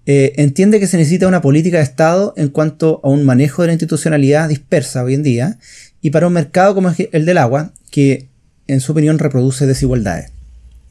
eh, 0.07 0.33
entiende 0.35 0.81
que 0.81 0.89
se 0.89 0.97
necesita 0.97 1.29
una 1.29 1.41
política 1.41 1.77
de 1.77 1.85
Estado 1.85 2.35
en 2.37 2.49
cuanto 2.49 3.01
a 3.05 3.11
un 3.11 3.25
manejo 3.25 3.63
de 3.63 3.69
la 3.69 3.75
institucionalidad 3.75 4.49
dispersa 4.49 5.05
hoy 5.05 5.15
en 5.15 5.23
día 5.23 5.57
y 6.03 6.11
para 6.11 6.27
un 6.27 6.33
mercado 6.33 6.75
como 6.75 6.93
el 7.13 7.27
del 7.27 7.39
agua, 7.39 7.73
que 7.93 8.27
en 8.67 8.81
su 8.81 8.91
opinión 8.91 9.21
reproduce 9.21 9.69
desigualdades. 9.69 10.33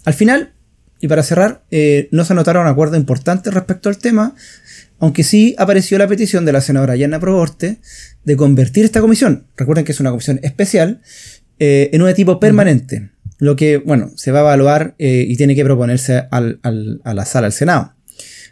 Al 0.05 0.13
final, 0.13 0.53
y 0.99 1.07
para 1.07 1.23
cerrar, 1.23 1.63
eh, 1.71 2.09
no 2.11 2.25
se 2.25 2.33
anotaron 2.33 2.67
acuerdos 2.67 2.97
importantes 2.97 3.53
respecto 3.53 3.89
al 3.89 3.97
tema, 3.97 4.35
aunque 4.99 5.23
sí 5.23 5.55
apareció 5.57 5.97
la 5.97 6.07
petición 6.07 6.45
de 6.45 6.51
la 6.51 6.61
senadora 6.61 6.95
Yana 6.95 7.19
Proborte 7.19 7.77
de 8.25 8.35
convertir 8.35 8.85
esta 8.85 9.01
comisión, 9.01 9.47
recuerden 9.55 9.85
que 9.85 9.93
es 9.93 9.99
una 9.99 10.09
comisión 10.09 10.39
especial, 10.43 11.01
eh, 11.59 11.89
en 11.93 12.01
un 12.01 12.13
tipo 12.13 12.39
permanente, 12.39 13.11
lo 13.37 13.55
que, 13.55 13.77
bueno, 13.77 14.11
se 14.15 14.31
va 14.31 14.39
a 14.39 14.43
evaluar 14.43 14.95
y 14.97 15.35
tiene 15.37 15.55
que 15.55 15.63
proponerse 15.63 16.27
a 16.29 16.41
la 17.13 17.25
sala 17.25 17.47
del 17.47 17.53
Senado. 17.53 17.93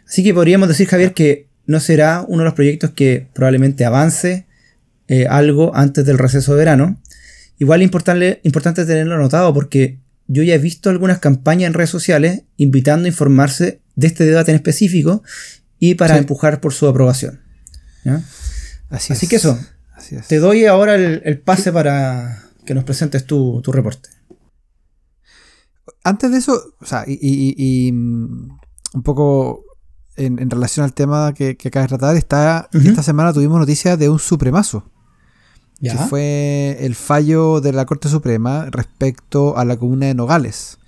Así 0.08 0.24
que 0.24 0.32
podríamos 0.32 0.68
decir, 0.68 0.88
Javier, 0.88 1.12
que 1.12 1.48
no 1.66 1.80
será 1.80 2.24
uno 2.26 2.38
de 2.38 2.44
los 2.46 2.54
proyectos 2.54 2.90
que 2.92 3.28
probablemente 3.34 3.84
avance 3.84 4.46
eh, 5.06 5.26
algo 5.28 5.74
antes 5.76 6.04
del 6.04 6.18
receso 6.18 6.52
de 6.52 6.58
verano. 6.58 7.00
Igual 7.58 7.82
es 7.82 7.84
importante, 7.84 8.40
importante 8.42 8.86
tenerlo 8.86 9.14
anotado 9.14 9.52
porque 9.52 9.98
yo 10.28 10.42
ya 10.42 10.54
he 10.54 10.58
visto 10.58 10.90
algunas 10.90 11.18
campañas 11.18 11.66
en 11.66 11.74
redes 11.74 11.90
sociales 11.90 12.42
invitando 12.56 13.06
a 13.06 13.08
informarse 13.08 13.80
de 13.96 14.06
este 14.06 14.24
debate 14.24 14.52
en 14.52 14.56
específico 14.56 15.22
y 15.78 15.96
para 15.96 16.16
empujar 16.16 16.60
por 16.60 16.72
su 16.72 16.86
aprobación. 16.86 17.40
Así, 18.90 19.26
que 19.26 19.36
eso. 19.36 19.58
Te 20.28 20.38
doy 20.38 20.66
ahora 20.66 20.94
el, 20.94 21.40
pase 21.40 21.72
para 21.72 22.44
que 22.64 22.74
nos 22.74 22.84
presentes 22.84 23.24
tu, 23.24 23.60
reporte. 23.66 24.10
Antes 26.04 26.30
de 26.30 26.38
eso, 26.38 26.74
o 26.80 26.86
sea, 26.86 27.04
y 27.06 27.90
mm, 27.92 28.48
un 28.94 29.02
poco 29.02 29.64
en, 30.18 30.50
relación 30.50 30.84
al 30.84 30.94
tema 30.94 31.32
que, 31.32 31.56
que 31.56 31.68
acabas 31.68 31.90
de 31.90 31.96
tratar, 31.96 32.16
está, 32.16 32.68
esta 32.72 33.02
semana 33.02 33.32
tuvimos 33.32 33.58
noticias 33.58 33.98
de 33.98 34.08
un 34.08 34.18
supremazo. 34.18 34.90
Que 35.80 35.90
fue 35.90 36.76
el 36.80 36.94
fallo 36.96 37.60
de 37.60 37.72
la 37.72 37.86
Corte 37.86 38.08
Suprema 38.08 38.66
respecto 38.70 39.56
a 39.56 39.64
la 39.64 39.76
comuna 39.76 40.06
de 40.06 40.14
Nogales, 40.14 40.78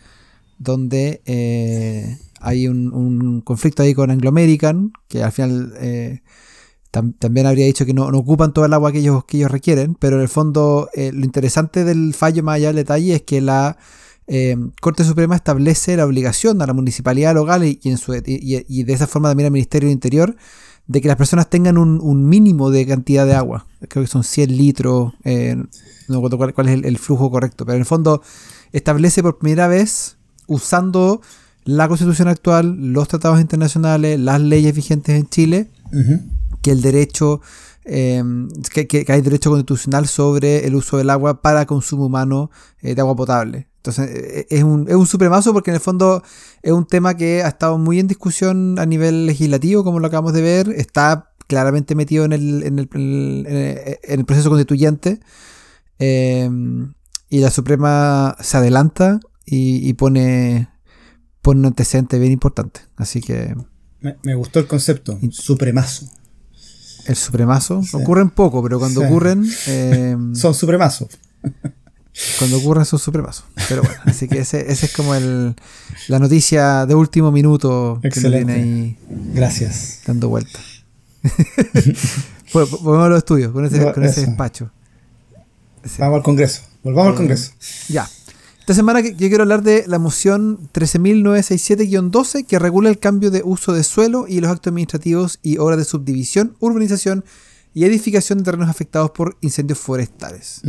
donde 0.58 1.22
eh, 1.26 2.18
hay 2.40 2.66
un, 2.66 3.40
conflicto 3.42 3.82
ahí 3.82 3.94
con 3.94 4.10
Anglo 4.10 4.30
American, 4.30 4.92
que 5.08 5.22
al 5.22 5.30
final 5.30 5.74
eh, 5.78 6.22
también 6.90 7.46
habría 7.46 7.66
dicho 7.66 7.86
que 7.86 7.94
no, 7.94 8.06
ocupan 8.06 8.52
todo 8.52 8.64
el 8.64 8.72
agua 8.72 8.90
que 8.90 8.98
ellos, 8.98 9.24
que 9.24 9.36
ellos 9.36 9.50
requieren, 9.50 9.94
pero 9.94 10.16
en 10.16 10.22
el 10.22 10.28
fondo 10.28 10.88
eh, 10.94 11.12
lo 11.12 11.24
interesante 11.24 11.84
del 11.84 12.14
fallo 12.14 12.42
más 12.42 12.56
allá 12.56 12.68
del 12.68 12.76
detalle 12.76 13.14
es 13.14 13.22
que 13.22 13.40
la 13.40 13.76
eh, 14.26 14.56
Corte 14.80 15.04
Suprema 15.04 15.36
establece 15.36 15.96
la 15.96 16.06
obligación 16.06 16.62
a 16.62 16.66
la 16.66 16.72
municipalidad 16.72 17.34
local 17.34 17.64
y, 17.64 17.78
y, 17.82 18.82
de 18.84 18.92
esa 18.92 19.06
forma 19.06 19.28
también 19.28 19.46
al 19.46 19.52
Ministerio 19.52 19.88
del 19.88 19.94
Interior 19.94 20.36
de 20.90 21.00
que 21.00 21.06
las 21.06 21.16
personas 21.16 21.48
tengan 21.48 21.78
un, 21.78 22.28
mínimo 22.28 22.72
de 22.72 22.84
cantidad 22.84 23.24
de 23.24 23.34
agua. 23.34 23.64
Creo 23.88 24.02
que 24.02 24.10
son 24.10 24.24
100 24.24 24.56
litros, 24.56 25.12
eh, 25.22 25.54
no 26.08 26.16
recuerdo 26.20 26.52
cuál, 26.52 26.68
es 26.68 26.84
el, 26.84 26.98
flujo 26.98 27.30
correcto, 27.30 27.64
pero 27.64 27.76
en 27.76 27.82
el 27.82 27.86
fondo 27.86 28.22
establece 28.72 29.22
por 29.22 29.38
primera 29.38 29.68
vez, 29.68 30.16
usando 30.48 31.20
la 31.62 31.86
constitución 31.86 32.26
actual, 32.26 32.92
los 32.92 33.06
tratados 33.06 33.40
internacionales, 33.40 34.18
las 34.18 34.40
leyes 34.40 34.74
vigentes 34.74 35.14
en 35.14 35.28
Chile, 35.28 35.70
que 36.60 36.72
el 36.72 36.82
derecho, 36.82 37.40
eh, 37.84 38.24
que, 38.72 39.04
hay 39.06 39.20
derecho 39.20 39.50
constitucional 39.50 40.08
sobre 40.08 40.66
el 40.66 40.74
uso 40.74 40.96
del 40.96 41.10
agua 41.10 41.40
para 41.40 41.66
consumo 41.66 42.06
humano 42.06 42.50
de 42.82 43.00
agua 43.00 43.14
potable. 43.14 43.69
Entonces, 43.80 44.10
e, 44.10 44.40
e, 44.50 44.58
es 44.58 44.62
un, 44.62 44.86
es 44.88 44.94
un 44.94 45.06
supremazo 45.06 45.54
porque 45.54 45.70
en 45.70 45.76
el 45.76 45.80
fondo 45.80 46.22
es 46.62 46.72
un 46.72 46.86
tema 46.86 47.16
que 47.16 47.42
ha 47.42 47.48
estado 47.48 47.78
muy 47.78 47.98
en 47.98 48.08
discusión 48.08 48.78
a 48.78 48.84
nivel 48.84 49.26
legislativo, 49.26 49.84
como 49.84 50.00
lo 50.00 50.06
acabamos 50.06 50.34
de 50.34 50.42
ver. 50.42 50.68
Está 50.76 51.32
claramente 51.46 51.94
metido 51.94 52.26
en 52.26 52.32
el, 52.32 52.62
en 52.62 52.78
el, 52.78 52.88
en 52.94 54.20
el, 54.20 54.24
proceso 54.26 54.50
constituyente. 54.50 55.20
Em, 55.98 56.92
y 57.30 57.40
la 57.40 57.50
Suprema 57.50 58.36
se 58.40 58.58
adelanta 58.58 59.20
y, 59.46 59.92
pone, 59.94 60.68
pone 61.40 61.60
un 61.60 61.66
antecedente 61.66 62.18
bien 62.18 62.32
importante. 62.32 62.80
Así 62.96 63.20
que. 63.20 63.56
Me, 64.00 64.34
gustó 64.34 64.60
el 64.60 64.66
concepto, 64.66 65.18
supremazo. 65.30 66.06
El 67.06 67.16
supremazo. 67.16 67.82
Ocurren 67.94 68.30
poco, 68.30 68.62
pero 68.62 68.78
cuando 68.78 69.00
ocurren. 69.02 69.44
Em, 69.66 70.34
Son 70.34 70.54
supremazos. 70.54 71.18
Cuando 72.38 72.58
ocurren 72.58 72.84
sus 72.84 73.02
supremasos. 73.02 73.44
Pero 73.68 73.82
bueno, 73.82 74.00
así 74.04 74.28
que 74.28 74.40
ese, 74.40 74.70
ese 74.70 74.86
es 74.86 74.92
como 74.92 75.14
el, 75.14 75.54
la 76.08 76.18
noticia 76.18 76.86
de 76.86 76.94
último 76.94 77.32
minuto 77.32 78.00
que 78.02 78.28
viene 78.28 78.52
ahí. 78.52 78.98
Gracias. 79.34 80.00
Dando 80.06 80.28
vuelta. 80.28 80.58
pues, 82.52 82.70
volvemos 82.70 83.06
a 83.06 83.08
los 83.08 83.18
estudios 83.18 83.52
con 83.52 83.64
ese, 83.64 83.92
con 83.92 84.04
ese 84.04 84.26
despacho. 84.26 84.70
Vamos 85.98 86.16
al 86.18 86.22
Congreso. 86.22 86.62
Volvamos 86.82 87.12
al 87.12 87.16
Congreso. 87.16 87.52
Ya. 87.88 88.08
Esta 88.70 88.74
semana 88.74 89.00
yo 89.00 89.28
quiero 89.28 89.42
hablar 89.42 89.62
de 89.62 89.84
la 89.88 89.98
moción 89.98 90.70
13.967-12 90.72 92.46
que 92.46 92.58
regula 92.58 92.88
el 92.88 92.98
cambio 92.98 93.30
de 93.30 93.42
uso 93.44 93.72
de 93.72 93.82
suelo 93.82 94.26
y 94.28 94.40
los 94.40 94.50
actos 94.50 94.70
administrativos 94.70 95.40
y 95.42 95.58
obras 95.58 95.78
de 95.78 95.84
subdivisión, 95.84 96.54
urbanización 96.60 97.24
y 97.74 97.84
edificación 97.84 98.38
de 98.38 98.44
terrenos 98.44 98.68
afectados 98.68 99.10
por 99.10 99.36
incendios 99.40 99.78
forestales. 99.78 100.60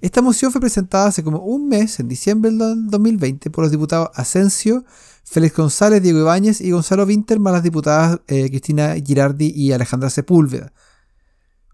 Esta 0.00 0.22
moción 0.22 0.52
fue 0.52 0.60
presentada 0.60 1.06
hace 1.06 1.24
como 1.24 1.40
un 1.40 1.68
mes, 1.68 1.98
en 1.98 2.06
diciembre 2.06 2.52
del 2.52 2.88
2020, 2.88 3.50
por 3.50 3.64
los 3.64 3.72
diputados 3.72 4.10
Asensio, 4.14 4.84
Félix 5.24 5.56
González, 5.56 6.00
Diego 6.02 6.20
Ibáñez 6.20 6.60
y 6.60 6.70
Gonzalo 6.70 7.04
Winter, 7.04 7.40
más 7.40 7.52
las 7.52 7.62
diputadas 7.64 8.20
eh, 8.28 8.48
Cristina 8.48 8.94
Girardi 8.94 9.52
y 9.54 9.72
Alejandra 9.72 10.08
Sepúlveda. 10.08 10.72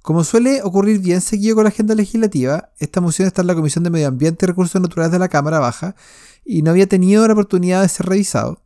Como 0.01 0.25
suele 0.25 0.63
ocurrir 0.63 1.01
bien 1.01 1.21
seguido 1.21 1.55
con 1.55 1.65
la 1.65 1.71
agenda 1.71 1.95
legislativa, 1.95 2.71
esta 2.79 3.01
moción 3.01 3.27
está 3.27 3.43
en 3.43 3.49
la 3.49 3.55
Comisión 3.55 3.85
de 3.85 3.91
Medio 3.91 4.09
Ambiente 4.09 4.45
y 4.45 4.49
Recursos 4.49 4.81
Naturales 4.81 5.13
de 5.13 5.19
la 5.19 5.29
Cámara 5.29 5.61
Baja 5.61 5.95
y 6.45 6.63
no 6.63 6.71
había 6.71 6.87
tenido 6.87 7.27
la 7.27 7.35
oportunidad 7.35 7.83
de 7.83 7.89
ser 7.89 8.07
revisado. 8.07 8.63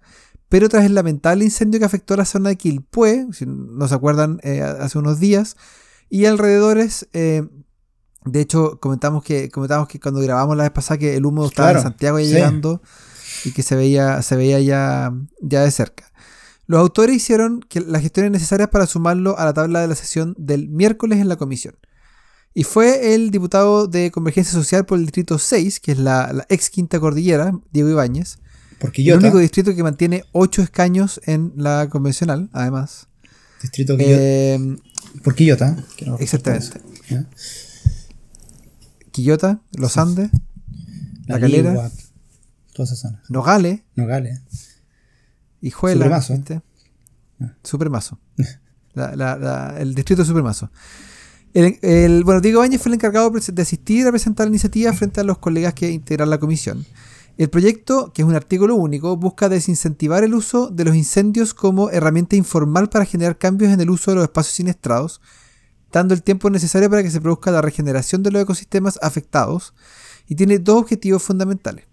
Pero 0.48 0.68
tras 0.68 0.84
el 0.84 0.94
lamentable 0.94 1.44
incendio 1.44 1.78
que 1.80 1.86
afectó 1.86 2.14
a 2.14 2.18
la 2.18 2.24
zona 2.24 2.50
de 2.50 2.56
Quilpué, 2.56 3.26
si 3.32 3.44
no 3.46 3.86
se 3.86 3.94
acuerdan, 3.94 4.40
eh, 4.42 4.62
hace 4.62 4.98
unos 4.98 5.20
días, 5.20 5.56
y 6.08 6.24
alrededores, 6.24 7.08
eh, 7.12 7.46
de 8.32 8.40
hecho, 8.40 8.78
comentamos 8.80 9.22
que, 9.22 9.48
comentamos 9.50 9.88
que 9.88 10.00
cuando 10.00 10.20
grabamos 10.20 10.56
la 10.56 10.64
vez 10.64 10.72
pasada 10.72 10.98
que 10.98 11.16
el 11.16 11.26
humo 11.26 11.46
estaba 11.46 11.72
en 11.72 11.82
Santiago 11.82 12.18
ya 12.18 12.26
llegando 12.26 12.82
y 13.44 13.52
que 13.52 13.62
se 13.62 13.76
veía, 13.76 14.22
se 14.22 14.36
veía 14.36 14.60
ya, 14.60 15.12
ya 15.40 15.62
de 15.62 15.70
cerca. 15.70 16.10
Los 16.66 16.80
autores 16.80 17.16
hicieron 17.16 17.60
que 17.60 17.80
las 17.80 18.02
gestiones 18.02 18.30
necesarias 18.30 18.68
para 18.68 18.86
sumarlo 18.86 19.38
a 19.38 19.44
la 19.44 19.54
tabla 19.54 19.80
de 19.80 19.88
la 19.88 19.94
sesión 19.94 20.34
del 20.38 20.68
miércoles 20.68 21.18
en 21.18 21.28
la 21.28 21.36
comisión. 21.36 21.76
Y 22.54 22.64
fue 22.64 23.14
el 23.14 23.30
diputado 23.30 23.86
de 23.86 24.10
Convergencia 24.10 24.52
Social 24.52 24.84
por 24.84 24.98
el 24.98 25.06
Distrito 25.06 25.38
6, 25.38 25.80
que 25.80 25.92
es 25.92 25.98
la, 25.98 26.44
ex 26.48 26.70
Quinta 26.70 26.98
Cordillera, 27.00 27.52
Diego 27.72 27.88
Ibáñez. 27.88 28.38
el 28.80 29.16
único 29.16 29.38
distrito 29.38 29.74
que 29.74 29.82
mantiene 29.82 30.24
8 30.32 30.62
escaños 30.62 31.20
en 31.24 31.52
la 31.56 31.88
convencional, 31.88 32.50
además. 32.52 33.08
Distrito 33.62 33.96
que 33.96 34.54
eh, 34.54 34.76
Por 35.22 35.34
Quillota. 35.34 35.76
exactamente. 36.18 36.80
Quillota, 39.18 39.60
Los 39.72 39.96
Andes, 39.96 40.30
La, 41.26 41.40
Calera, 41.40 41.90
todas 42.72 42.92
esas 42.92 43.00
zonas. 43.00 43.28
Nogales, 43.28 43.80
Nogales, 43.96 44.42
Hijuela, 45.60 46.04
Supremazo. 47.64 48.20
¿viste? 48.36 48.60
Ah. 48.94 49.74
El 49.80 49.96
distrito 49.96 50.22
de 50.22 50.28
Supremazo. 50.28 50.70
El, 51.52 52.22
bueno, 52.22 52.40
Diego 52.40 52.60
Bañez 52.60 52.80
fue 52.80 52.90
el 52.90 52.94
encargado 52.94 53.28
de 53.30 53.62
asistir 53.62 54.06
a 54.06 54.12
presentar 54.12 54.46
la 54.46 54.50
iniciativa 54.50 54.92
frente 54.92 55.20
a 55.20 55.24
los 55.24 55.38
colegas 55.38 55.74
que 55.74 55.90
integran 55.90 56.30
la 56.30 56.38
comisión. 56.38 56.86
El 57.38 57.50
proyecto, 57.50 58.12
que 58.12 58.22
es 58.22 58.28
un 58.28 58.36
artículo 58.36 58.76
único, 58.76 59.16
busca 59.16 59.48
desincentivar 59.48 60.22
el 60.22 60.32
uso 60.32 60.68
de 60.68 60.84
los 60.84 60.94
incendios 60.94 61.54
como 61.54 61.90
herramienta 61.90 62.36
informal 62.36 62.88
para 62.88 63.04
generar 63.04 63.36
cambios 63.36 63.72
en 63.72 63.80
el 63.80 63.90
uso 63.90 64.12
de 64.12 64.14
los 64.14 64.24
espacios 64.24 64.54
siniestrados, 64.54 65.20
dando 65.92 66.14
el 66.14 66.22
tiempo 66.22 66.50
necesario 66.50 66.90
para 66.90 67.02
que 67.02 67.10
se 67.10 67.20
produzca 67.20 67.50
la 67.50 67.62
regeneración 67.62 68.22
de 68.22 68.30
los 68.30 68.42
ecosistemas 68.42 68.98
afectados 69.02 69.74
y 70.26 70.34
tiene 70.34 70.58
dos 70.58 70.82
objetivos 70.82 71.22
fundamentales. 71.22 71.84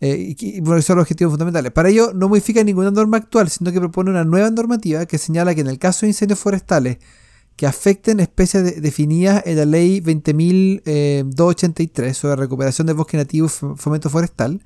Eh, 0.00 0.34
y, 0.38 0.60
bueno, 0.60 0.82
son 0.82 0.96
los 0.96 1.04
objetivos 1.04 1.32
fundamentales. 1.32 1.72
Para 1.72 1.88
ello, 1.88 2.12
no 2.14 2.28
modifica 2.28 2.62
ninguna 2.62 2.90
norma 2.90 3.16
actual, 3.16 3.48
sino 3.48 3.72
que 3.72 3.80
propone 3.80 4.10
una 4.10 4.24
nueva 4.24 4.50
normativa 4.50 5.06
que 5.06 5.18
señala 5.18 5.54
que 5.54 5.62
en 5.62 5.68
el 5.68 5.78
caso 5.78 6.00
de 6.02 6.08
incendios 6.08 6.38
forestales 6.38 6.98
que 7.56 7.66
afecten 7.66 8.20
especies 8.20 8.82
definidas 8.82 9.42
en 9.46 9.56
la 9.56 9.64
ley 9.64 10.00
20.283 10.00 12.04
eh, 12.04 12.14
sobre 12.14 12.36
recuperación 12.36 12.86
de 12.86 12.92
bosque 12.92 13.16
nativo 13.16 13.46
y 13.46 13.76
fomento 13.76 14.10
forestal, 14.10 14.62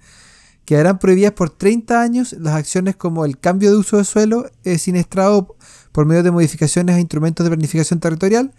quedarán 0.65 0.99
prohibidas 0.99 1.33
por 1.33 1.51
30 1.51 2.03
años 2.03 2.33
las 2.33 2.55
acciones 2.55 2.97
como 2.97 3.25
el 3.25 3.39
cambio 3.39 3.71
de 3.71 3.77
uso 3.77 3.97
de 3.97 4.05
suelo 4.05 4.51
eh, 4.65 4.79
siniestrado 4.79 5.57
por 5.93 6.07
medio 6.07 6.23
de 6.23 6.31
modificaciones 6.31 6.97
a 6.97 7.01
instrumentos 7.01 7.45
de 7.45 7.51
planificación 7.51 8.01
territorial, 8.01 8.53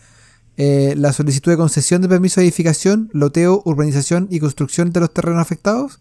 eh, 0.58 0.96
la 0.98 1.14
solicitud 1.14 1.52
de 1.52 1.58
concesión 1.58 2.02
de 2.02 2.10
permiso 2.10 2.42
de 2.42 2.48
edificación, 2.48 3.10
loteo, 3.14 3.62
urbanización 3.66 4.28
y 4.30 4.40
construcción 4.40 4.92
de 4.92 5.00
los 5.00 5.14
terrenos 5.14 5.42
afectados, 5.42 6.00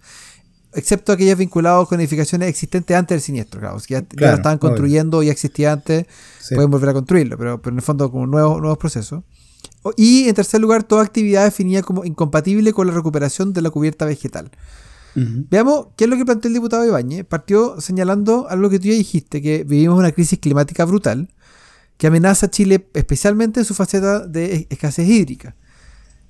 excepto 0.75 1.13
aquellos 1.13 1.39
vinculados 1.39 1.89
con 1.89 2.01
edificaciones 2.01 2.49
existentes 2.49 2.97
antes 2.97 3.17
del 3.17 3.23
siniestro, 3.23 3.61
claro, 3.61 3.79
que 3.87 3.95
ya, 3.95 4.31
lo 4.31 4.35
estaban 4.35 4.59
construyendo, 4.59 5.23
ya 5.23 5.33
existía 5.33 5.73
antes, 5.73 6.07
pueden 6.55 6.71
volver 6.71 6.91
a 6.91 6.93
construirlo, 6.93 7.39
pero, 7.39 7.61
pero 7.61 7.75
en 7.75 7.79
el 7.79 7.83
fondo 7.83 8.11
como 8.11 8.27
nuevos, 8.27 8.61
nuevos 8.61 8.79
procesos. 8.79 9.23
Y 9.97 10.29
en 10.29 10.35
tercer 10.35 10.61
lugar, 10.61 10.85
toda 10.85 11.03
actividad 11.03 11.45
definida 11.45 11.83
como 11.83 12.05
incompatible 12.05 12.73
con 12.73 12.87
la 12.87 12.93
recuperación 12.93 13.53
de 13.53 13.63
la 13.63 13.71
cubierta 13.71 14.05
vegetal. 14.05 14.51
Veamos 15.15 15.89
qué 15.97 16.05
es 16.05 16.11
lo 16.11 16.17
que 16.17 16.25
planteó 16.25 16.49
el 16.49 16.55
diputado 16.55 16.87
Ibáñez. 16.87 17.25
Partió 17.25 17.81
señalando 17.81 18.49
algo 18.49 18.71
que 18.71 18.79
tú 18.79 18.89
ya 18.89 18.95
dijiste, 18.95 19.43
que 19.43 19.65
vivimos 19.65 19.99
una 19.99 20.13
crisis 20.13 20.39
climática 20.39 20.85
brutal 20.85 21.29
que 22.01 22.07
amenaza 22.07 22.47
a 22.47 22.51
Chile 22.51 22.89
especialmente 22.95 23.61
en 23.61 23.67
su 23.67 23.75
faceta 23.75 24.27
de 24.27 24.67
escasez 24.71 25.07
hídrica. 25.07 25.55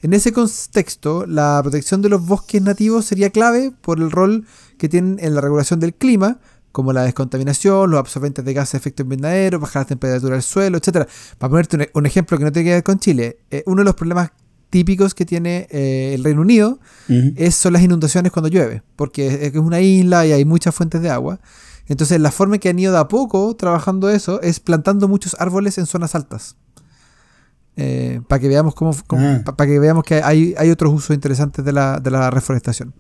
En 0.03 0.15
ese 0.15 0.33
contexto, 0.33 1.27
la 1.27 1.61
protección 1.63 2.03
de 2.03 2.09
los 2.09 2.27
bosques 2.27 2.61
nativos 2.61 3.05
sería 3.05 3.31
clave 3.31 3.71
por 3.81 4.01
el 4.01 4.11
rol 4.11 4.47
que 4.79 4.89
tienen 4.89 5.19
en 5.21 5.33
la 5.35 5.41
regulación 5.41 5.79
del 5.79 5.95
clima, 5.95 6.41
como 6.73 6.93
la 6.93 7.05
descontaminación, 7.05 7.89
los 7.89 8.01
absorbentes 8.01 8.45
de 8.45 8.53
gases 8.53 8.73
de 8.73 8.79
efecto 8.79 9.05
invernadero, 9.05 9.61
bajar 9.61 9.83
la 9.83 9.89
temperatura 9.89 10.35
del 10.35 10.43
suelo, 10.43 10.79
etc. 10.79 11.07
Para 11.39 11.51
ponerte 11.51 11.91
un, 11.95 12.07
ejemplo 12.07 12.37
que 12.37 12.45
no 12.45 12.51
tiene 12.51 12.71
que 12.71 12.75
ver 12.75 12.83
con 12.83 12.99
Chile, 12.99 13.39
eh, 13.53 13.63
uno 13.67 13.83
de 13.83 13.85
los 13.85 13.95
problemas 13.95 14.33
típicos 14.71 15.15
que 15.15 15.27
tiene 15.27 15.67
eh, 15.71 16.13
el 16.15 16.25
Reino 16.25 16.41
Unido 16.41 16.81
es, 17.09 17.57
son 17.57 17.73
las 17.73 17.83
inundaciones 17.83 18.33
cuando 18.33 18.49
llueve, 18.49 18.83
porque 18.97 19.47
es 19.47 19.55
una 19.57 19.81
isla 19.81 20.27
y 20.27 20.33
hay 20.33 20.45
muchas 20.45 20.75
fuentes 20.75 21.03
de 21.03 21.11
agua. 21.11 21.41
Entonces 21.87 22.21
la 22.21 22.31
forma 22.31 22.59
que 22.59 22.69
han 22.69 22.79
ido 22.79 22.93
de 22.93 22.99
a 22.99 23.09
poco 23.09 23.55
trabajando 23.57 24.09
eso 24.11 24.41
es 24.43 24.61
plantando 24.61 25.09
muchos 25.09 25.37
árboles 25.39 25.77
en 25.77 25.87
zonas 25.87 26.15
altas. 26.15 26.57
Eh, 27.77 28.21
para 28.29 28.41
que 28.41 28.49
veamos 28.49 28.75
cómo, 28.75 28.95
ah. 29.11 29.43
para 29.45 29.71
que 29.71 29.79
veamos 29.79 30.05
que 30.05 30.23
hay, 30.23 30.55
hay 30.57 30.71
otros 30.71 30.93
usos 30.93 31.15
interesantes 31.15 31.65
de 31.65 31.73
la, 31.73 31.99
de 31.99 32.11
la 32.11 32.31
reforestación. 32.31 32.95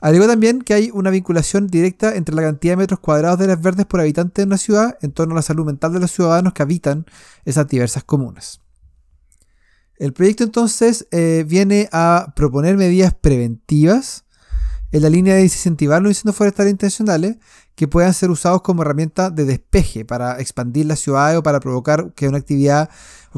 Alegó 0.00 0.26
también 0.26 0.62
que 0.62 0.74
hay 0.74 0.90
una 0.92 1.10
vinculación 1.10 1.66
directa 1.66 2.14
entre 2.14 2.34
la 2.34 2.42
cantidad 2.42 2.72
de 2.72 2.76
metros 2.76 3.00
cuadrados 3.00 3.38
de 3.38 3.44
áreas 3.44 3.60
verdes 3.60 3.86
por 3.86 4.00
habitante 4.00 4.42
en 4.42 4.48
una 4.48 4.58
ciudad 4.58 4.96
en 5.02 5.10
torno 5.12 5.34
a 5.34 5.36
la 5.36 5.42
salud 5.42 5.66
mental 5.66 5.92
de 5.92 6.00
los 6.00 6.12
ciudadanos 6.12 6.52
que 6.52 6.62
habitan 6.62 7.06
esas 7.44 7.66
diversas 7.66 8.04
comunas. 8.04 8.60
El 9.98 10.12
proyecto 10.12 10.44
entonces 10.44 11.06
eh, 11.10 11.44
viene 11.46 11.88
a 11.92 12.32
proponer 12.36 12.76
medidas 12.76 13.14
preventivas 13.14 14.24
en 14.90 15.02
la 15.02 15.10
línea 15.10 15.34
de 15.34 15.42
incentivar 15.42 16.00
los 16.00 16.10
incendios 16.10 16.36
forestales 16.36 16.70
intencionales 16.70 17.36
que 17.74 17.88
puedan 17.88 18.14
ser 18.14 18.30
usados 18.30 18.62
como 18.62 18.82
herramienta 18.82 19.30
de 19.30 19.44
despeje 19.44 20.04
para 20.04 20.40
expandir 20.40 20.86
la 20.86 20.96
ciudad 20.96 21.36
o 21.36 21.42
para 21.42 21.60
provocar 21.60 22.12
que 22.14 22.28
una 22.28 22.38
actividad 22.38 22.90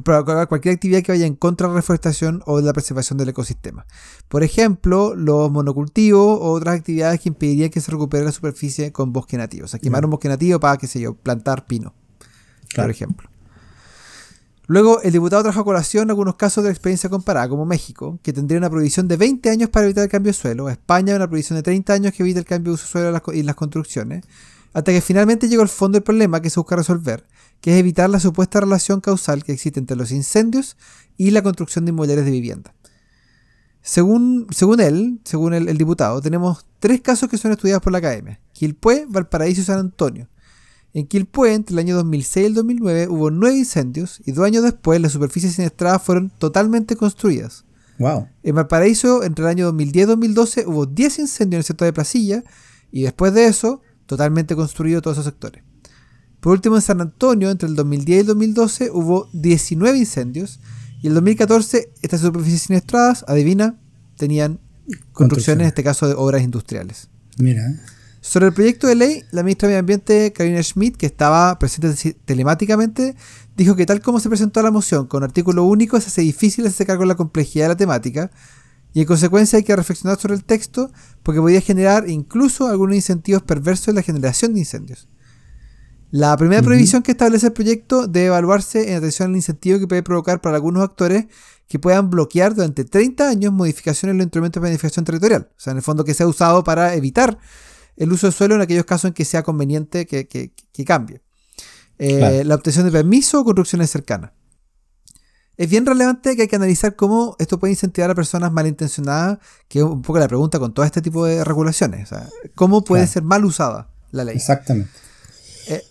provocar 0.04 0.48
cualquier 0.48 0.74
actividad 0.74 1.02
que 1.02 1.12
vaya 1.12 1.26
en 1.26 1.34
contra 1.34 1.66
de 1.66 1.74
la 1.74 1.80
reforestación 1.80 2.42
o 2.46 2.58
de 2.58 2.62
la 2.62 2.72
preservación 2.72 3.18
del 3.18 3.30
ecosistema. 3.30 3.86
Por 4.28 4.42
ejemplo, 4.42 5.14
los 5.14 5.50
monocultivos 5.50 6.38
o 6.40 6.52
otras 6.52 6.76
actividades 6.76 7.20
que 7.20 7.30
impedirían 7.30 7.70
que 7.70 7.80
se 7.80 7.90
recupere 7.90 8.24
la 8.24 8.32
superficie 8.32 8.92
con 8.92 9.12
bosque 9.12 9.36
nativo. 9.36 9.64
O 9.64 9.68
sea, 9.68 9.80
quemar 9.80 10.04
un 10.04 10.12
bosque 10.12 10.28
nativo 10.28 10.60
para, 10.60 10.76
qué 10.76 10.86
sé 10.86 11.00
yo, 11.00 11.14
plantar 11.14 11.66
pino, 11.66 11.94
por 12.74 12.90
ejemplo. 12.90 13.29
Luego, 14.70 15.02
el 15.02 15.10
diputado 15.10 15.42
trajo 15.42 15.62
a 15.62 15.64
colación 15.64 16.10
algunos 16.10 16.36
casos 16.36 16.62
de 16.62 16.70
experiencia 16.70 17.10
comparada, 17.10 17.48
como 17.48 17.66
México, 17.66 18.20
que 18.22 18.32
tendría 18.32 18.56
una 18.56 18.70
prohibición 18.70 19.08
de 19.08 19.16
20 19.16 19.50
años 19.50 19.68
para 19.68 19.86
evitar 19.86 20.04
el 20.04 20.08
cambio 20.08 20.30
de 20.30 20.38
suelo, 20.38 20.70
España 20.70 21.16
una 21.16 21.26
prohibición 21.26 21.56
de 21.56 21.64
30 21.64 21.92
años 21.92 22.12
que 22.12 22.22
evita 22.22 22.38
el 22.38 22.44
cambio 22.44 22.70
de 22.70 22.74
uso 22.76 22.84
de 22.84 22.88
suelo 22.88 23.20
y 23.34 23.42
las 23.42 23.56
construcciones, 23.56 24.22
hasta 24.72 24.92
que 24.92 25.00
finalmente 25.00 25.48
llegó 25.48 25.62
el 25.62 25.68
fondo 25.68 25.96
del 25.96 26.04
problema 26.04 26.40
que 26.40 26.50
se 26.50 26.60
busca 26.60 26.76
resolver, 26.76 27.26
que 27.60 27.72
es 27.72 27.80
evitar 27.80 28.08
la 28.10 28.20
supuesta 28.20 28.60
relación 28.60 29.00
causal 29.00 29.42
que 29.42 29.50
existe 29.50 29.80
entre 29.80 29.96
los 29.96 30.12
incendios 30.12 30.76
y 31.16 31.32
la 31.32 31.42
construcción 31.42 31.84
de 31.84 31.90
inmobiliarios 31.90 32.26
de 32.26 32.30
vivienda. 32.30 32.72
Según, 33.82 34.46
él, 34.78 35.20
según 35.24 35.52
el, 35.52 35.68
el, 35.68 35.78
diputado, 35.78 36.20
tenemos 36.20 36.64
tres 36.78 37.00
casos 37.00 37.28
que 37.28 37.38
son 37.38 37.50
estudiados 37.50 37.82
por 37.82 37.90
la 37.90 37.98
academia: 37.98 38.38
Quilpué, 38.52 39.06
Valparaíso 39.08 39.62
y 39.62 39.64
San 39.64 39.80
Antonio, 39.80 40.28
en 40.92 41.06
Quilpué, 41.06 41.54
entre 41.54 41.74
el 41.74 41.78
año 41.78 41.96
2006 41.96 42.44
y 42.44 42.46
el 42.46 42.54
2009, 42.54 43.08
hubo 43.08 43.30
nueve 43.30 43.56
incendios 43.56 44.20
y 44.24 44.32
dos 44.32 44.44
años 44.44 44.64
después 44.64 45.00
las 45.00 45.12
superficies 45.12 45.54
siniestradas 45.54 46.02
fueron 46.02 46.30
totalmente 46.30 46.96
construidas. 46.96 47.64
Wow. 47.98 48.28
En 48.42 48.54
Valparaíso, 48.54 49.22
entre 49.22 49.44
el 49.44 49.50
año 49.50 49.66
2010 49.66 50.04
y 50.04 50.06
2012, 50.06 50.66
hubo 50.66 50.86
10 50.86 51.18
incendios 51.18 51.56
en 51.56 51.58
el 51.58 51.64
sector 51.64 51.86
de 51.86 51.92
Placilla 51.92 52.42
y 52.90 53.02
después 53.02 53.34
de 53.34 53.46
eso, 53.46 53.82
totalmente 54.06 54.56
construido 54.56 55.02
todos 55.02 55.16
esos 55.16 55.26
sectores. 55.26 55.62
Por 56.40 56.52
último, 56.52 56.76
en 56.76 56.82
San 56.82 57.00
Antonio, 57.00 57.50
entre 57.50 57.68
el 57.68 57.76
2010 57.76 58.16
y 58.16 58.20
el 58.20 58.26
2012, 58.26 58.90
hubo 58.90 59.28
19 59.34 59.98
incendios 59.98 60.60
y 61.02 61.06
en 61.06 61.12
el 61.12 61.14
2014, 61.14 61.92
estas 62.02 62.20
superficies 62.20 62.62
siniestradas, 62.62 63.24
adivina, 63.28 63.78
tenían 64.16 64.60
construcciones, 65.12 65.64
en 65.64 65.68
este 65.68 65.84
caso 65.84 66.08
de 66.08 66.14
obras 66.14 66.42
industriales. 66.42 67.08
Mira. 67.38 67.62
Sobre 68.20 68.48
el 68.48 68.52
proyecto 68.52 68.86
de 68.86 68.96
ley, 68.96 69.24
la 69.30 69.42
ministra 69.42 69.66
de 69.66 69.72
Medio 69.72 69.80
Ambiente, 69.80 70.32
Karina 70.32 70.62
Schmidt, 70.62 70.96
que 70.96 71.06
estaba 71.06 71.58
presente 71.58 72.14
telemáticamente, 72.26 73.16
dijo 73.56 73.76
que 73.76 73.86
tal 73.86 74.02
como 74.02 74.20
se 74.20 74.28
presentó 74.28 74.62
la 74.62 74.70
moción 74.70 75.06
con 75.06 75.22
artículo 75.22 75.64
único, 75.64 75.98
se 76.00 76.08
hace 76.08 76.20
difícil 76.20 76.66
hacerse 76.66 76.84
cargo 76.84 77.04
de 77.04 77.08
la 77.08 77.14
complejidad 77.14 77.64
de 77.64 77.68
la 77.70 77.76
temática 77.76 78.30
y 78.92 79.00
en 79.00 79.06
consecuencia 79.06 79.56
hay 79.56 79.62
que 79.62 79.74
reflexionar 79.74 80.18
sobre 80.18 80.34
el 80.34 80.44
texto 80.44 80.90
porque 81.22 81.40
podría 81.40 81.60
generar 81.60 82.08
incluso 82.10 82.66
algunos 82.66 82.96
incentivos 82.96 83.42
perversos 83.42 83.88
en 83.88 83.94
la 83.94 84.02
generación 84.02 84.52
de 84.52 84.60
incendios. 84.60 85.08
La 86.10 86.36
primera 86.36 86.60
prohibición 86.60 87.02
que 87.02 87.12
establece 87.12 87.46
el 87.46 87.52
proyecto 87.52 88.08
debe 88.08 88.26
evaluarse 88.26 88.90
en 88.90 88.96
atención 88.96 89.30
al 89.30 89.36
incentivo 89.36 89.78
que 89.78 89.86
puede 89.86 90.02
provocar 90.02 90.40
para 90.40 90.56
algunos 90.56 90.82
actores 90.82 91.26
que 91.68 91.78
puedan 91.78 92.10
bloquear 92.10 92.52
durante 92.52 92.84
30 92.84 93.28
años 93.28 93.52
modificaciones 93.52 94.14
en 94.14 94.18
los 94.18 94.24
instrumentos 94.24 94.60
de 94.60 94.64
planificación 94.64 95.04
territorial. 95.04 95.48
O 95.52 95.60
sea, 95.60 95.70
en 95.70 95.76
el 95.76 95.82
fondo 95.84 96.04
que 96.04 96.14
sea 96.14 96.26
usado 96.26 96.64
para 96.64 96.94
evitar 96.96 97.38
el 98.00 98.10
uso 98.10 98.26
del 98.26 98.34
suelo 98.34 98.54
en 98.54 98.62
aquellos 98.62 98.86
casos 98.86 99.08
en 99.08 99.14
que 99.14 99.26
sea 99.26 99.42
conveniente 99.42 100.06
que, 100.06 100.52
cambie. 100.86 101.20
Eh, 101.98 102.42
la 102.46 102.54
obtención 102.54 102.86
de 102.86 102.90
permiso 102.90 103.40
o 103.40 103.44
construcciones 103.44 103.90
cercanas. 103.90 104.32
Es 105.58 105.68
bien 105.68 105.84
relevante 105.84 106.34
que 106.34 106.42
hay 106.42 106.48
que 106.48 106.56
analizar 106.56 106.96
cómo 106.96 107.36
esto 107.38 107.58
puede 107.60 107.74
incentivar 107.74 108.10
a 108.10 108.14
personas 108.14 108.50
malintencionadas, 108.52 109.38
que 109.68 109.80
es 109.80 109.84
un 109.84 110.00
poco 110.00 110.18
la 110.18 110.28
pregunta 110.28 110.58
con 110.58 110.72
todo 110.72 110.86
este 110.86 111.02
tipo 111.02 111.26
de 111.26 111.44
regulaciones. 111.44 112.08
¿Cómo 112.54 112.82
puede 112.82 113.06
ser 113.06 113.22
mal 113.22 113.44
usada 113.44 113.90
la 114.12 114.24
ley? 114.24 114.36
Exactamente. 114.36 114.90
Eh, 115.68 115.84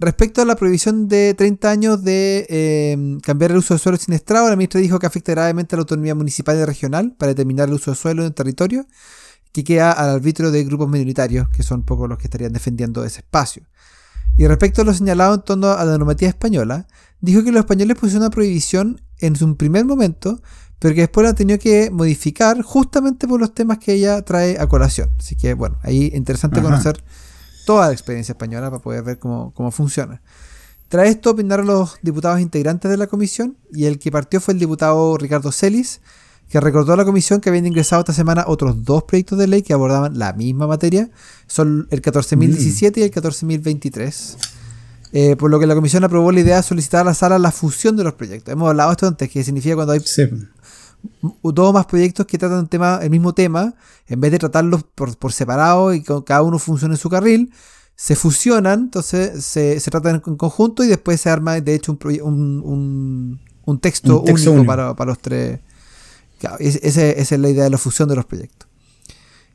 respecto 0.00 0.40
a 0.40 0.46
la 0.46 0.56
prohibición 0.56 1.06
de 1.06 1.34
30 1.34 1.70
años 1.70 2.02
de 2.02 2.46
eh, 2.48 3.18
cambiar 3.22 3.50
el 3.50 3.58
uso 3.58 3.74
de 3.74 3.78
suelo 3.78 3.98
sin 3.98 4.14
estrado, 4.14 4.48
la 4.48 4.56
ministra 4.56 4.80
dijo 4.80 4.98
que 4.98 5.06
afecta 5.06 5.32
gravemente 5.32 5.74
a 5.74 5.76
la 5.76 5.82
autonomía 5.82 6.14
municipal 6.14 6.56
y 6.56 6.64
regional 6.64 7.14
para 7.18 7.32
determinar 7.32 7.68
el 7.68 7.74
uso 7.74 7.90
de 7.90 7.98
suelo 7.98 8.22
en 8.22 8.28
el 8.28 8.34
territorio 8.34 8.86
que 9.52 9.64
queda 9.64 9.92
al 9.92 10.10
arbitrio 10.10 10.50
de 10.50 10.64
grupos 10.64 10.88
minoritarios, 10.88 11.48
que 11.50 11.62
son 11.62 11.82
pocos 11.82 12.08
los 12.08 12.18
que 12.18 12.24
estarían 12.24 12.52
defendiendo 12.52 13.04
ese 13.04 13.20
espacio. 13.20 13.64
Y 14.36 14.46
respecto 14.46 14.82
a 14.82 14.84
lo 14.84 14.94
señalado 14.94 15.34
en 15.34 15.42
torno 15.42 15.70
a 15.70 15.84
la 15.84 15.98
normativa 15.98 16.28
española, 16.28 16.86
dijo 17.20 17.44
que 17.44 17.52
los 17.52 17.60
españoles 17.60 17.98
pusieron 17.98 18.22
una 18.22 18.30
prohibición 18.30 19.02
en 19.18 19.36
su 19.36 19.56
primer 19.56 19.84
momento, 19.84 20.40
pero 20.78 20.94
que 20.94 21.02
después 21.02 21.22
la 21.22 21.30
han 21.30 21.36
tenido 21.36 21.58
que 21.58 21.90
modificar 21.90 22.62
justamente 22.62 23.28
por 23.28 23.38
los 23.38 23.54
temas 23.54 23.78
que 23.78 23.92
ella 23.92 24.22
trae 24.22 24.58
a 24.58 24.66
colación. 24.66 25.10
Así 25.18 25.36
que, 25.36 25.54
bueno, 25.54 25.78
ahí 25.82 26.10
interesante 26.14 26.62
conocer 26.62 27.02
toda 27.66 27.88
la 27.88 27.92
experiencia 27.92 28.32
española 28.32 28.70
para 28.70 28.82
poder 28.82 29.04
ver 29.04 29.18
cómo, 29.18 29.52
cómo 29.54 29.70
funciona. 29.70 30.22
Tras 30.88 31.08
esto 31.08 31.30
opinaron 31.30 31.66
los 31.66 31.96
diputados 32.02 32.40
integrantes 32.40 32.90
de 32.90 32.96
la 32.96 33.06
comisión 33.06 33.56
y 33.72 33.84
el 33.84 33.98
que 33.98 34.10
partió 34.10 34.40
fue 34.40 34.54
el 34.54 34.60
diputado 34.60 35.16
Ricardo 35.16 35.52
Celis, 35.52 36.00
que 36.52 36.60
recordó 36.60 36.92
a 36.92 36.96
la 36.96 37.06
comisión 37.06 37.40
que 37.40 37.48
habían 37.48 37.66
ingresado 37.66 38.00
esta 38.00 38.12
semana 38.12 38.44
otros 38.46 38.84
dos 38.84 39.04
proyectos 39.04 39.38
de 39.38 39.46
ley 39.46 39.62
que 39.62 39.72
abordaban 39.72 40.18
la 40.18 40.34
misma 40.34 40.66
materia, 40.66 41.08
son 41.46 41.88
el 41.90 42.02
14.017 42.02 42.98
y 42.98 43.02
el 43.04 43.10
14.023. 43.10 44.36
Eh, 45.14 45.36
por 45.36 45.50
lo 45.50 45.58
que 45.58 45.66
la 45.66 45.74
comisión 45.74 46.04
aprobó 46.04 46.30
la 46.30 46.40
idea 46.40 46.56
de 46.56 46.62
solicitar 46.62 47.00
a 47.00 47.04
la 47.04 47.14
sala 47.14 47.38
la 47.38 47.52
fusión 47.52 47.96
de 47.96 48.04
los 48.04 48.12
proyectos. 48.12 48.52
Hemos 48.52 48.68
hablado 48.68 48.92
esto 48.92 49.06
antes, 49.06 49.30
que 49.30 49.42
significa 49.42 49.76
cuando 49.76 49.94
hay 49.94 50.00
dos 51.42 51.68
o 51.70 51.72
más 51.72 51.86
proyectos 51.86 52.26
que 52.26 52.36
tratan 52.36 52.66
tema, 52.66 53.00
el 53.00 53.08
mismo 53.08 53.32
tema, 53.32 53.72
en 54.06 54.20
vez 54.20 54.32
de 54.32 54.38
tratarlos 54.38 54.82
por, 54.82 55.32
separado 55.32 55.94
y 55.94 56.02
que 56.02 56.12
cada 56.22 56.42
uno 56.42 56.58
funcione 56.58 56.96
en 56.96 57.00
su 57.00 57.08
carril, 57.08 57.50
se 57.96 58.14
fusionan, 58.14 58.78
entonces 58.78 59.42
se, 59.42 59.80
se 59.80 59.90
tratan 59.90 60.20
en 60.26 60.36
conjunto 60.36 60.84
y 60.84 60.88
después 60.88 61.18
se 61.18 61.30
arma 61.30 61.58
de 61.58 61.74
hecho 61.74 61.96
un, 62.22 63.40
un, 63.64 63.80
texto, 63.80 64.20
único, 64.20 64.66
Para, 64.66 64.94
para, 64.94 65.08
los 65.08 65.18
tres 65.18 65.60
esa, 66.58 67.06
es 67.06 67.30
la 67.32 67.48
idea 67.48 67.64
de 67.64 67.70
la 67.70 67.78
fusión 67.78 68.08
de 68.08 68.16
los 68.16 68.24
proyectos. 68.24 68.68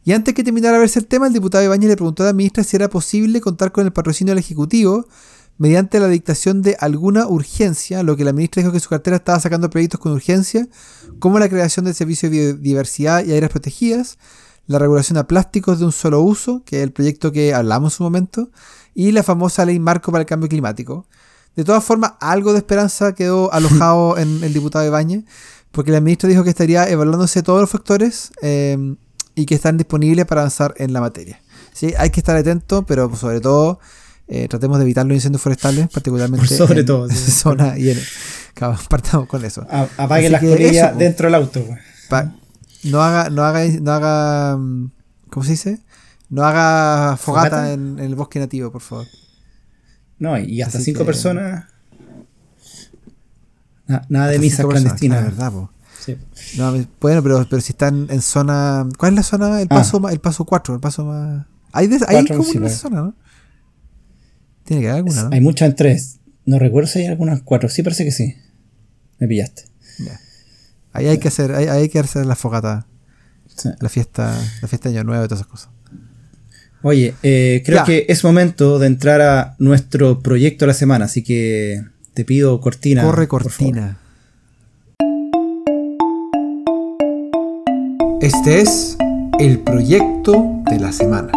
Y 0.03 0.13
antes 0.13 0.33
que 0.33 0.43
terminara 0.43 0.77
a 0.77 0.79
verse 0.79 0.99
el 0.99 1.05
tema, 1.05 1.27
el 1.27 1.33
diputado 1.33 1.63
Ibáñez 1.63 1.89
le 1.89 1.95
preguntó 1.97 2.23
a 2.23 2.27
la 2.27 2.33
ministra 2.33 2.63
si 2.63 2.77
era 2.77 2.89
posible 2.89 3.41
contar 3.41 3.71
con 3.71 3.85
el 3.85 3.91
patrocinio 3.91 4.31
del 4.33 4.39
Ejecutivo 4.39 5.05
mediante 5.57 5.99
la 5.99 6.07
dictación 6.07 6.61
de 6.61 6.77
alguna 6.79 7.27
urgencia, 7.27 8.03
lo 8.03 8.15
que 8.15 8.23
la 8.23 8.31
ministra 8.31 8.61
dijo 8.61 8.71
que 8.71 8.79
su 8.79 8.89
cartera 8.89 9.17
estaba 9.17 9.39
sacando 9.39 9.69
proyectos 9.69 9.99
con 9.99 10.11
urgencia, 10.11 10.67
como 11.19 11.39
la 11.39 11.49
creación 11.49 11.85
del 11.85 11.95
servicio 11.95 12.29
de 12.29 12.53
biodiversidad 12.53 13.25
y 13.25 13.33
áreas 13.33 13.51
protegidas, 13.51 14.17
la 14.67 14.79
regulación 14.79 15.17
a 15.17 15.27
plásticos 15.27 15.79
de 15.79 15.85
un 15.85 15.91
solo 15.91 16.21
uso, 16.21 16.61
que 16.65 16.77
es 16.77 16.83
el 16.83 16.91
proyecto 16.91 17.31
que 17.31 17.53
hablamos 17.53 17.93
en 17.93 17.97
su 17.97 18.03
momento, 18.03 18.51
y 18.93 19.11
la 19.11 19.23
famosa 19.23 19.65
ley 19.65 19.79
marco 19.79 20.11
para 20.11 20.21
el 20.21 20.27
cambio 20.27 20.49
climático. 20.49 21.05
De 21.55 21.63
todas 21.63 21.83
formas, 21.83 22.13
algo 22.19 22.51
de 22.51 22.59
esperanza 22.59 23.15
quedó 23.15 23.51
alojado 23.51 24.17
en 24.19 24.43
el 24.43 24.53
diputado 24.53 24.85
Ibáñez, 24.85 25.23
porque 25.71 25.91
la 25.91 26.01
ministra 26.01 26.29
dijo 26.29 26.43
que 26.43 26.49
estaría 26.49 26.89
evaluándose 26.89 27.43
todos 27.43 27.61
los 27.61 27.69
factores 27.69 28.31
eh, 28.41 28.95
y 29.35 29.45
que 29.45 29.55
están 29.55 29.77
disponibles 29.77 30.25
para 30.25 30.41
avanzar 30.41 30.73
en 30.77 30.93
la 30.93 31.01
materia. 31.01 31.41
Sí, 31.73 31.93
hay 31.97 32.09
que 32.09 32.19
estar 32.19 32.35
atento, 32.35 32.85
pero 32.85 33.15
sobre 33.15 33.39
todo 33.39 33.79
eh, 34.27 34.47
tratemos 34.49 34.77
de 34.77 34.83
evitar 34.83 35.05
los 35.05 35.15
incendios 35.15 35.41
forestales, 35.41 35.87
particularmente 35.93 36.47
sobre 36.47 36.81
en 36.81 36.85
todo, 36.85 37.09
zona 37.11 37.77
y 37.77 37.91
en, 37.91 37.99
partamos 38.89 39.27
con 39.27 39.45
eso. 39.45 39.65
Apaguen 39.97 40.31
las 40.31 40.41
colillas 40.41 40.89
pues. 40.89 40.99
dentro 40.99 41.27
del 41.27 41.35
auto. 41.35 41.63
Pues. 42.09 42.25
no 42.83 43.01
haga, 43.01 43.29
no 43.29 43.43
haga, 43.43 43.65
no 43.65 43.91
haga, 43.91 44.57
¿cómo 45.29 45.43
se 45.43 45.51
dice? 45.51 45.79
No 46.29 46.43
haga 46.43 47.15
fogata, 47.17 47.71
en, 47.71 47.99
el 47.99 48.15
bosque 48.15 48.39
nativo, 48.39 48.71
por 48.71 48.81
favor. 48.81 49.05
No, 50.19 50.37
y 50.37 50.61
hasta 50.61 50.79
cinco 50.79 51.05
personas. 51.05 51.65
Nada 54.09 54.27
de 54.27 54.39
misas 54.39 54.65
clandestinas. 54.65 55.23
verdad, 55.23 55.51
bueno, 57.01 57.23
pero, 57.23 57.45
pero 57.49 57.61
si 57.61 57.73
están 57.73 58.07
en 58.09 58.21
zona. 58.21 58.87
¿Cuál 58.97 59.13
es 59.13 59.15
la 59.17 59.23
zona? 59.23 59.61
El 59.61 59.67
ah. 59.69 59.75
paso, 59.75 60.09
el 60.09 60.19
paso 60.19 60.45
4, 60.45 60.75
el 60.75 60.79
paso 60.79 61.05
más. 61.05 61.45
Hay, 61.73 61.89
hay 62.07 62.25
como 62.25 62.43
una 62.43 62.69
zona, 62.69 63.01
¿no? 63.01 63.15
Tiene 64.63 64.81
que 64.81 64.89
haber 64.89 64.99
alguna, 64.99 65.23
¿no? 65.23 65.29
Hay 65.33 65.41
muchas 65.41 65.69
en 65.69 65.75
tres. 65.75 66.19
No 66.45 66.59
recuerdo 66.59 66.87
si 66.87 66.99
hay 66.99 67.07
algunas 67.07 67.41
cuatro. 67.41 67.69
Sí, 67.69 67.83
parece 67.83 68.05
que 68.05 68.11
sí. 68.11 68.35
Me 69.19 69.27
pillaste. 69.27 69.63
Ahí 70.93 71.07
hay 71.07 71.17
que 71.19 71.27
hacer, 71.27 71.53
ahí, 71.53 71.67
hay 71.67 71.89
que 71.89 71.99
hacer 71.99 72.25
la 72.25 72.35
fogata. 72.35 72.87
La 73.79 73.89
fiesta, 73.89 74.37
la 74.61 74.67
fiesta 74.67 74.89
de 74.89 74.95
Año 74.95 75.03
Nuevo 75.03 75.25
y 75.25 75.27
todas 75.27 75.41
esas 75.41 75.51
cosas. 75.51 75.69
Oye, 76.83 77.15
eh, 77.23 77.63
creo 77.65 77.83
que 77.83 78.05
es 78.07 78.23
momento 78.23 78.77
de 78.77 78.87
entrar 78.87 79.19
a 79.21 79.55
nuestro 79.57 80.21
proyecto 80.21 80.65
de 80.65 80.67
la 80.67 80.73
semana, 80.73 81.05
así 81.05 81.23
que 81.23 81.83
te 82.17 82.25
pido 82.25 82.59
cortina. 82.59 83.03
Corre 83.03 83.27
cortina. 83.27 83.99
Este 88.21 88.61
es 88.61 88.97
el 89.37 89.59
proyecto 89.59 90.63
de 90.67 90.79
la 90.79 90.91
semana. 90.91 91.31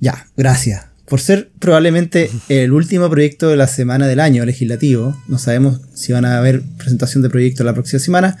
Ya, 0.00 0.26
gracias. 0.38 0.86
Por 1.04 1.20
ser 1.20 1.50
probablemente 1.58 2.30
el 2.48 2.72
último 2.72 3.10
proyecto 3.10 3.50
de 3.50 3.56
la 3.56 3.66
semana 3.66 4.06
del 4.06 4.20
año 4.20 4.46
legislativo, 4.46 5.14
no 5.28 5.36
sabemos 5.36 5.82
si 5.92 6.14
van 6.14 6.24
a 6.24 6.38
haber 6.38 6.62
presentación 6.78 7.22
de 7.22 7.28
proyecto 7.28 7.62
la 7.62 7.74
próxima 7.74 8.00
semana, 8.00 8.38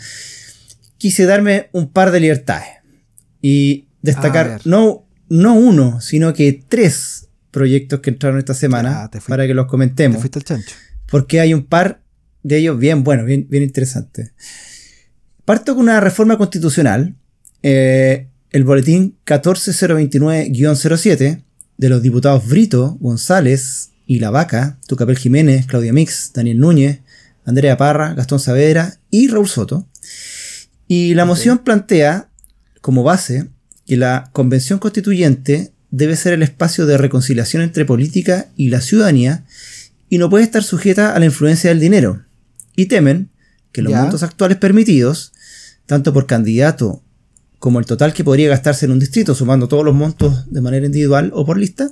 quise 0.96 1.26
darme 1.26 1.68
un 1.72 1.90
par 1.90 2.10
de 2.10 2.20
libertades 2.20 2.68
y 3.42 3.84
destacar 4.00 4.60
no, 4.64 5.05
no 5.28 5.54
uno, 5.54 6.00
sino 6.00 6.32
que 6.32 6.64
tres 6.68 7.28
proyectos 7.50 8.00
que 8.00 8.10
entraron 8.10 8.38
esta 8.38 8.54
semana 8.54 9.10
para 9.26 9.46
que 9.46 9.54
los 9.54 9.66
comentemos. 9.66 10.22
Porque 11.06 11.40
hay 11.40 11.54
un 11.54 11.64
par 11.64 12.02
de 12.42 12.58
ellos 12.58 12.78
bien 12.78 13.02
bueno, 13.02 13.24
bien, 13.24 13.46
bien 13.48 13.62
interesante. 13.62 14.32
Parto 15.44 15.74
con 15.74 15.84
una 15.84 16.00
reforma 16.00 16.36
constitucional, 16.36 17.14
eh, 17.62 18.28
el 18.50 18.64
boletín 18.64 19.16
14029-07 19.26 21.42
de 21.76 21.88
los 21.88 22.02
diputados 22.02 22.48
Brito, 22.48 22.96
González 23.00 23.90
y 24.06 24.18
La 24.18 24.30
Vaca, 24.30 24.78
Tucapel 24.86 25.18
Jiménez, 25.18 25.66
Claudia 25.66 25.92
Mix, 25.92 26.32
Daniel 26.34 26.58
Núñez, 26.58 27.00
Andrea 27.44 27.76
Parra, 27.76 28.14
Gastón 28.14 28.40
Saavedra 28.40 28.98
y 29.10 29.28
Raúl 29.28 29.48
Soto. 29.48 29.86
Y 30.88 31.14
la 31.14 31.24
moción 31.24 31.58
plantea 31.58 32.28
como 32.80 33.02
base 33.02 33.48
que 33.86 33.96
la 33.96 34.30
convención 34.32 34.78
constituyente 34.78 35.72
debe 35.90 36.16
ser 36.16 36.32
el 36.32 36.42
espacio 36.42 36.86
de 36.86 36.98
reconciliación 36.98 37.62
entre 37.62 37.84
política 37.84 38.48
y 38.56 38.68
la 38.68 38.80
ciudadanía 38.80 39.44
y 40.08 40.18
no 40.18 40.28
puede 40.28 40.44
estar 40.44 40.62
sujeta 40.62 41.14
a 41.14 41.18
la 41.18 41.24
influencia 41.24 41.70
del 41.70 41.80
dinero, 41.80 42.24
y 42.76 42.86
temen 42.86 43.30
que 43.72 43.82
los 43.82 43.92
montos 43.92 44.22
actuales 44.22 44.58
permitidos, 44.58 45.32
tanto 45.86 46.12
por 46.12 46.26
candidato 46.26 47.02
como 47.58 47.78
el 47.78 47.86
total 47.86 48.12
que 48.12 48.22
podría 48.22 48.48
gastarse 48.48 48.86
en 48.86 48.92
un 48.92 49.00
distrito, 49.00 49.34
sumando 49.34 49.66
todos 49.66 49.84
los 49.84 49.94
montos 49.94 50.50
de 50.50 50.60
manera 50.60 50.86
individual 50.86 51.30
o 51.34 51.44
por 51.44 51.58
lista, 51.58 51.90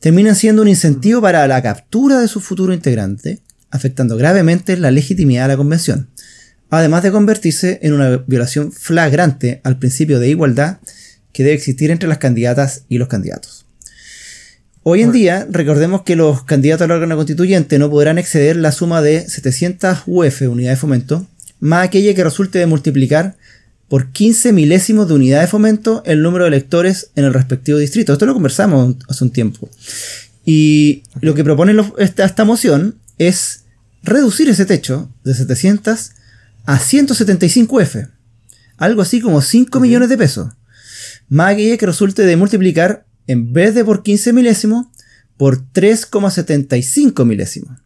terminan 0.00 0.34
siendo 0.34 0.62
un 0.62 0.68
incentivo 0.68 1.20
para 1.20 1.46
la 1.46 1.62
captura 1.62 2.20
de 2.20 2.28
su 2.28 2.40
futuro 2.40 2.74
integrante, 2.74 3.40
afectando 3.70 4.16
gravemente 4.16 4.76
la 4.76 4.90
legitimidad 4.90 5.44
de 5.44 5.48
la 5.48 5.56
convención, 5.56 6.08
además 6.68 7.02
de 7.02 7.12
convertirse 7.12 7.78
en 7.82 7.92
una 7.94 8.18
violación 8.26 8.72
flagrante 8.72 9.60
al 9.64 9.78
principio 9.78 10.18
de 10.18 10.28
igualdad 10.28 10.78
que 11.34 11.42
debe 11.42 11.56
existir 11.56 11.90
entre 11.90 12.08
las 12.08 12.16
candidatas 12.16 12.84
y 12.88 12.96
los 12.96 13.08
candidatos. 13.08 13.66
Hoy 14.84 15.02
en 15.02 15.12
día, 15.12 15.46
recordemos 15.50 16.02
que 16.02 16.14
los 16.14 16.44
candidatos 16.44 16.84
al 16.84 16.90
órgano 16.90 17.16
constituyente 17.16 17.78
no 17.78 17.90
podrán 17.90 18.18
exceder 18.18 18.56
la 18.56 18.70
suma 18.70 19.02
de 19.02 19.28
700 19.28 20.04
UF, 20.06 20.42
unidades 20.42 20.78
de 20.78 20.80
fomento, 20.80 21.26
más 21.60 21.86
aquella 21.86 22.14
que 22.14 22.24
resulte 22.24 22.58
de 22.58 22.66
multiplicar 22.66 23.36
por 23.88 24.12
15 24.12 24.52
milésimos 24.52 25.08
de 25.08 25.14
unidad 25.14 25.40
de 25.40 25.46
fomento 25.46 26.02
el 26.04 26.22
número 26.22 26.44
de 26.44 26.48
electores 26.48 27.10
en 27.16 27.24
el 27.24 27.34
respectivo 27.34 27.78
distrito. 27.78 28.12
Esto 28.12 28.26
lo 28.26 28.34
conversamos 28.34 28.96
hace 29.08 29.24
un 29.24 29.30
tiempo. 29.30 29.68
Y 30.44 31.02
lo 31.20 31.34
que 31.34 31.44
propone 31.44 31.74
esta, 31.98 32.44
moción 32.44 32.96
es 33.18 33.64
reducir 34.02 34.48
ese 34.48 34.66
techo 34.66 35.10
de 35.24 35.34
700 35.34 36.10
a 36.66 36.78
175 36.78 37.80
F. 37.80 38.06
Algo 38.76 39.02
así 39.02 39.20
como 39.20 39.40
5 39.40 39.80
millones 39.80 40.08
de 40.08 40.18
pesos. 40.18 40.48
Más 41.28 41.52
aquella 41.52 41.76
que 41.76 41.86
resulte 41.86 42.22
de 42.22 42.36
multiplicar 42.36 43.06
en 43.26 43.52
vez 43.52 43.74
de 43.74 43.84
por 43.84 44.02
15 44.02 44.32
milésimos, 44.32 44.86
por 45.36 45.58
3,75 45.72 47.24
milésimos 47.24 47.84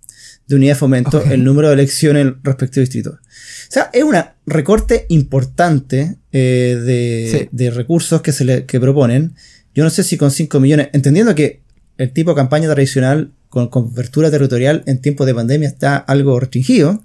de 0.48 0.56
unidad 0.56 0.72
de 0.72 0.78
fomento 0.78 1.22
el 1.24 1.44
número 1.44 1.68
de 1.68 1.74
elecciones 1.74 2.22
en 2.22 2.28
el 2.28 2.36
respectivo 2.42 2.80
distrito. 2.80 3.10
O 3.10 3.70
sea, 3.70 3.90
es 3.92 4.02
un 4.02 4.16
recorte 4.46 5.04
importante 5.10 6.16
eh, 6.32 7.48
de, 7.52 7.70
recursos 7.70 8.22
que 8.22 8.32
se 8.32 8.44
le 8.44 8.62
proponen. 8.62 9.34
Yo 9.74 9.84
no 9.84 9.90
sé 9.90 10.02
si 10.02 10.16
con 10.16 10.30
5 10.30 10.58
millones, 10.58 10.88
entendiendo 10.94 11.34
que 11.34 11.60
el 11.98 12.12
tipo 12.12 12.30
de 12.30 12.36
campaña 12.36 12.68
tradicional 12.72 13.32
con 13.50 13.68
cobertura 13.68 14.30
territorial 14.30 14.82
en 14.86 15.00
tiempos 15.00 15.26
de 15.26 15.34
pandemia 15.34 15.68
está 15.68 15.96
algo 15.96 16.40
restringido, 16.40 17.04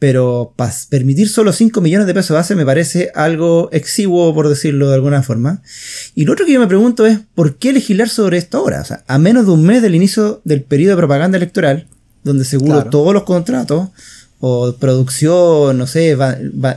pero 0.00 0.54
permitir 0.88 1.28
solo 1.28 1.52
5 1.52 1.78
millones 1.82 2.06
de 2.06 2.14
pesos 2.14 2.34
base 2.34 2.56
me 2.56 2.64
parece 2.64 3.12
algo 3.14 3.68
exiguo, 3.70 4.34
por 4.34 4.48
decirlo 4.48 4.88
de 4.88 4.94
alguna 4.94 5.22
forma. 5.22 5.62
Y 6.14 6.24
lo 6.24 6.32
otro 6.32 6.46
que 6.46 6.54
yo 6.54 6.58
me 6.58 6.66
pregunto 6.66 7.04
es, 7.04 7.18
¿por 7.34 7.56
qué 7.56 7.74
legislar 7.74 8.08
sobre 8.08 8.38
esto 8.38 8.56
ahora? 8.56 8.80
O 8.80 8.84
sea, 8.84 9.04
a 9.06 9.18
menos 9.18 9.44
de 9.44 9.52
un 9.52 9.62
mes 9.62 9.82
del 9.82 9.94
inicio 9.94 10.40
del 10.44 10.62
periodo 10.62 10.96
de 10.96 11.00
propaganda 11.02 11.36
electoral, 11.36 11.86
donde 12.24 12.46
seguro 12.46 12.84
todos 12.84 13.12
los 13.12 13.24
contratos, 13.24 13.90
o 14.40 14.74
producción, 14.76 15.76
no 15.76 15.86
sé, 15.86 16.16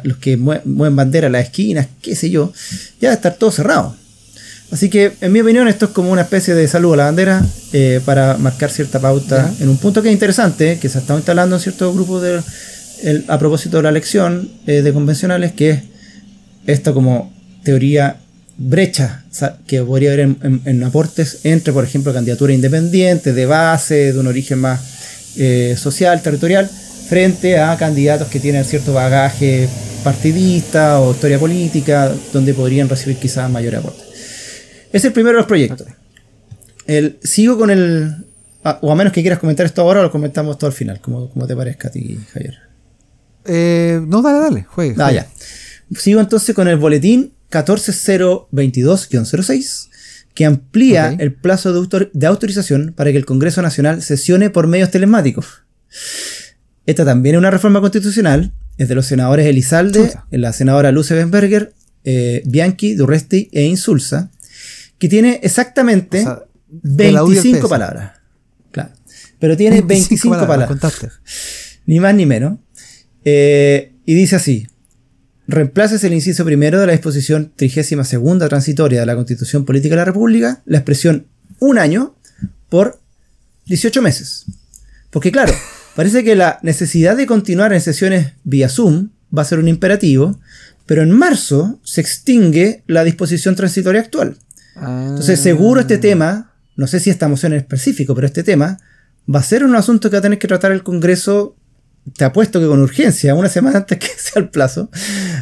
los 0.04 0.18
que 0.18 0.36
mueven 0.36 0.98
bandera 0.98 1.28
a 1.28 1.30
las 1.30 1.46
esquinas, 1.46 1.88
qué 2.02 2.18
sé 2.18 2.30
yo, 2.30 2.52
ya 3.00 3.08
va 3.08 3.14
a 3.14 3.16
estar 3.16 3.36
todo 3.36 3.52
cerrado. 3.52 3.96
Así 4.70 4.90
que, 4.90 5.14
en 5.22 5.32
mi 5.32 5.40
opinión, 5.40 5.70
esto 5.70 5.86
es 5.86 5.92
como 5.92 6.12
una 6.12 6.24
especie 6.24 6.56
de 6.56 6.68
saludo 6.68 6.96
a 6.96 6.98
la 6.98 7.06
bandera 7.06 7.46
eh, 7.72 8.02
para 8.04 8.38
marcar 8.38 8.70
cierta 8.70 9.00
pauta 9.00 9.54
en 9.62 9.70
un 9.70 9.78
punto 9.78 10.02
que 10.02 10.10
es 10.10 10.14
interesante, 10.14 10.78
que 10.78 10.90
se 10.90 10.98
está 10.98 11.16
instalando 11.16 11.56
en 11.56 11.62
ciertos 11.62 11.94
grupos 11.94 12.22
de 12.22 12.42
a 13.28 13.40
propósito 13.40 13.78
de 13.78 13.84
la 13.84 13.90
elección 13.90 14.50
eh, 14.68 14.82
de 14.82 14.94
convencionales, 14.94 15.52
que 15.52 15.70
es 15.72 15.80
esto 16.68 16.94
como 16.94 17.34
teoría 17.64 18.18
brecha 18.58 19.24
que 19.68 19.82
podría 19.82 20.14
haber 20.14 20.36
en, 20.44 20.84
aportes 20.84 21.40
entre, 21.44 21.74
por 21.74 21.84
ejemplo, 21.84 22.14
candidaturas 22.14 22.56
independientes, 22.56 23.34
de 23.34 23.46
base, 23.46 24.14
de 24.14 24.20
un 24.20 24.28
origen 24.28 24.60
más 24.60 25.34
eh, 25.38 25.76
social, 25.78 26.22
territorial, 26.22 26.70
frente 27.10 27.58
a 27.58 27.76
candidatos 27.78 28.28
que 28.28 28.40
tienen 28.40 28.64
cierto 28.64 28.94
bagaje 28.94 29.68
partidista 30.04 31.00
o 31.00 31.12
historia 31.12 31.40
política, 31.40 32.14
donde 32.32 32.54
podrían 32.54 32.90
recibir 32.90 33.18
quizás 33.18 33.50
mayor 33.50 33.76
aporte. 33.76 34.04
Es 34.92 35.04
el 35.04 35.14
primero 35.14 35.36
de 35.36 35.40
los 35.40 35.48
proyectos. 35.48 35.88
Sigo 37.24 37.58
con 37.58 37.72
el. 37.72 38.14
o 38.64 38.92
a 38.92 38.96
menos 38.96 39.12
que 39.12 39.22
quieras 39.22 39.40
comentar 39.40 39.66
esto 39.66 39.82
ahora, 39.82 40.02
lo 40.02 40.12
comentamos 40.12 40.58
todo 40.58 40.68
al 40.68 40.74
final, 40.74 41.02
como, 41.02 41.30
como 41.30 41.48
te 41.48 41.56
parezca 41.56 41.88
a 41.88 41.92
ti, 41.92 42.20
Javier. 42.32 42.73
Eh, 43.46 44.02
no, 44.08 44.22
dale, 44.22 44.40
dale, 44.40 44.64
juegue. 44.64 44.96
Ah, 44.98 45.12
ya. 45.12 45.28
Sigo 45.96 46.20
entonces 46.20 46.56
con 46.56 46.68
el 46.68 46.78
boletín 46.78 47.34
14022-06, 47.52 49.90
que 50.34 50.46
amplía 50.46 51.16
el 51.20 51.34
plazo 51.34 51.74
de, 51.74 52.10
de, 52.14 52.26
autorización 52.26 52.94
para 52.96 53.12
que 53.12 53.18
el 53.18 53.26
Congreso 53.26 53.62
Nacional 53.62 54.02
sesione 54.02 54.50
por 54.50 54.68
medios 54.68 54.90
telemáticos. 54.92 55.64
Esta 56.86 57.06
también 57.06 57.36
es 57.36 57.40
una 57.40 57.52
reforma 57.52 57.80
constitucional 57.82 58.54
es 58.78 58.88
de 58.88 58.96
los 58.96 59.06
senadores 59.06 59.46
Elizalde, 59.46 60.14
la 60.32 60.54
senadora 60.54 60.92
Luce 60.92 61.14
Benberger, 61.14 61.74
eh, 62.04 62.42
Bianchi, 62.46 62.96
Durresti 62.96 63.50
e 63.52 63.64
Insulza, 63.64 64.32
que 64.98 65.08
tiene 65.08 65.40
exactamente 65.44 66.26
25 66.68 67.70
palabras. 67.70 68.14
Claro. 68.72 68.92
Pero 69.40 69.58
tiene 69.58 69.82
25, 69.82 70.48
palabras. 70.48 71.22
Ni 71.86 72.00
más 72.00 72.16
ni 72.16 72.26
menos. 72.26 72.60
Eh, 73.26 73.94
y 74.06 74.14
dice 74.14 74.36
así: 74.36 74.68
reemplaces 75.48 76.04
el 76.04 76.14
inciso 76.14 76.46
primero 76.46 76.80
de 76.80 76.88
la 76.88 76.94
disposición 76.94 77.52
32 77.56 78.50
transitoria 78.50 79.02
de 79.02 79.06
la 79.06 79.16
Constitución 79.16 79.66
Política 79.66 79.96
de 79.96 80.02
la 80.02 80.06
República, 80.06 80.62
la 80.66 80.78
expresión 80.78 81.28
un 81.60 81.78
año, 81.78 82.16
por 82.70 83.00
18 83.66 84.02
meses. 84.02 84.46
Porque 85.10 85.32
claro, 85.32 85.54
parece 85.96 86.24
que 86.24 86.36
la 86.36 86.60
necesidad 86.64 87.16
de 87.16 87.26
continuar 87.26 87.74
en 87.74 87.82
sesiones 87.82 88.34
vía 88.44 88.70
Zoom 88.70 89.10
va 89.36 89.44
a 89.44 89.46
ser 89.46 89.60
un 89.60 89.68
imperativo, 89.68 90.40
pero 90.86 91.02
en 91.02 91.12
marzo 91.12 91.80
se 91.84 92.02
extingue 92.02 92.84
la 92.88 93.04
disposición 93.04 93.56
transitoria 93.56 94.02
actual. 94.02 94.38
Entonces, 94.76 95.40
seguro 95.40 95.82
este 95.82 96.00
tema, 96.00 96.54
no 96.76 96.88
sé 96.88 97.00
si 97.00 97.10
esta 97.10 97.28
moción 97.28 97.54
en 97.54 97.60
específico, 97.60 98.16
pero 98.16 98.28
este 98.28 98.44
tema 98.44 98.80
va 99.34 99.40
a 99.40 99.44
ser 99.44 99.64
un 99.64 99.76
asunto 99.76 100.10
que 100.10 100.16
va 100.16 100.20
a 100.20 100.24
tener 100.24 100.40
que 100.40 100.48
tratar 100.48 100.72
el 100.72 100.84
Congreso 100.84 101.56
te 102.16 102.26
apuesto 102.26 102.60
que 102.60 102.68
con 102.68 102.82
urgencia, 102.82 103.36
una 103.36 103.50
semana 103.50 103.78
antes 103.80 103.98
que 103.98 104.08
sea 104.08 104.42
el 104.42 104.50
plazo, 104.50 104.90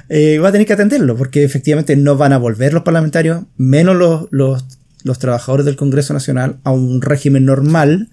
eh, 0.10 0.40
va 0.40 0.50
a 0.50 0.52
tener 0.52 0.68
que 0.68 0.74
atenderlo, 0.74 1.18
porque 1.18 1.44
efectivamente 1.44 1.96
no 1.96 2.18
van 2.18 2.34
a 2.34 2.38
volver 2.38 2.74
los 2.74 2.84
parlamentarios, 2.84 3.44
menos 3.58 3.96
los, 3.96 4.28
los, 5.04 5.20
trabajadores 5.20 5.66
del 5.66 5.76
Congreso 5.76 6.14
Nacional, 6.14 6.60
a 6.64 6.72
un 6.72 7.02
régimen 7.02 7.46
normal 7.46 8.10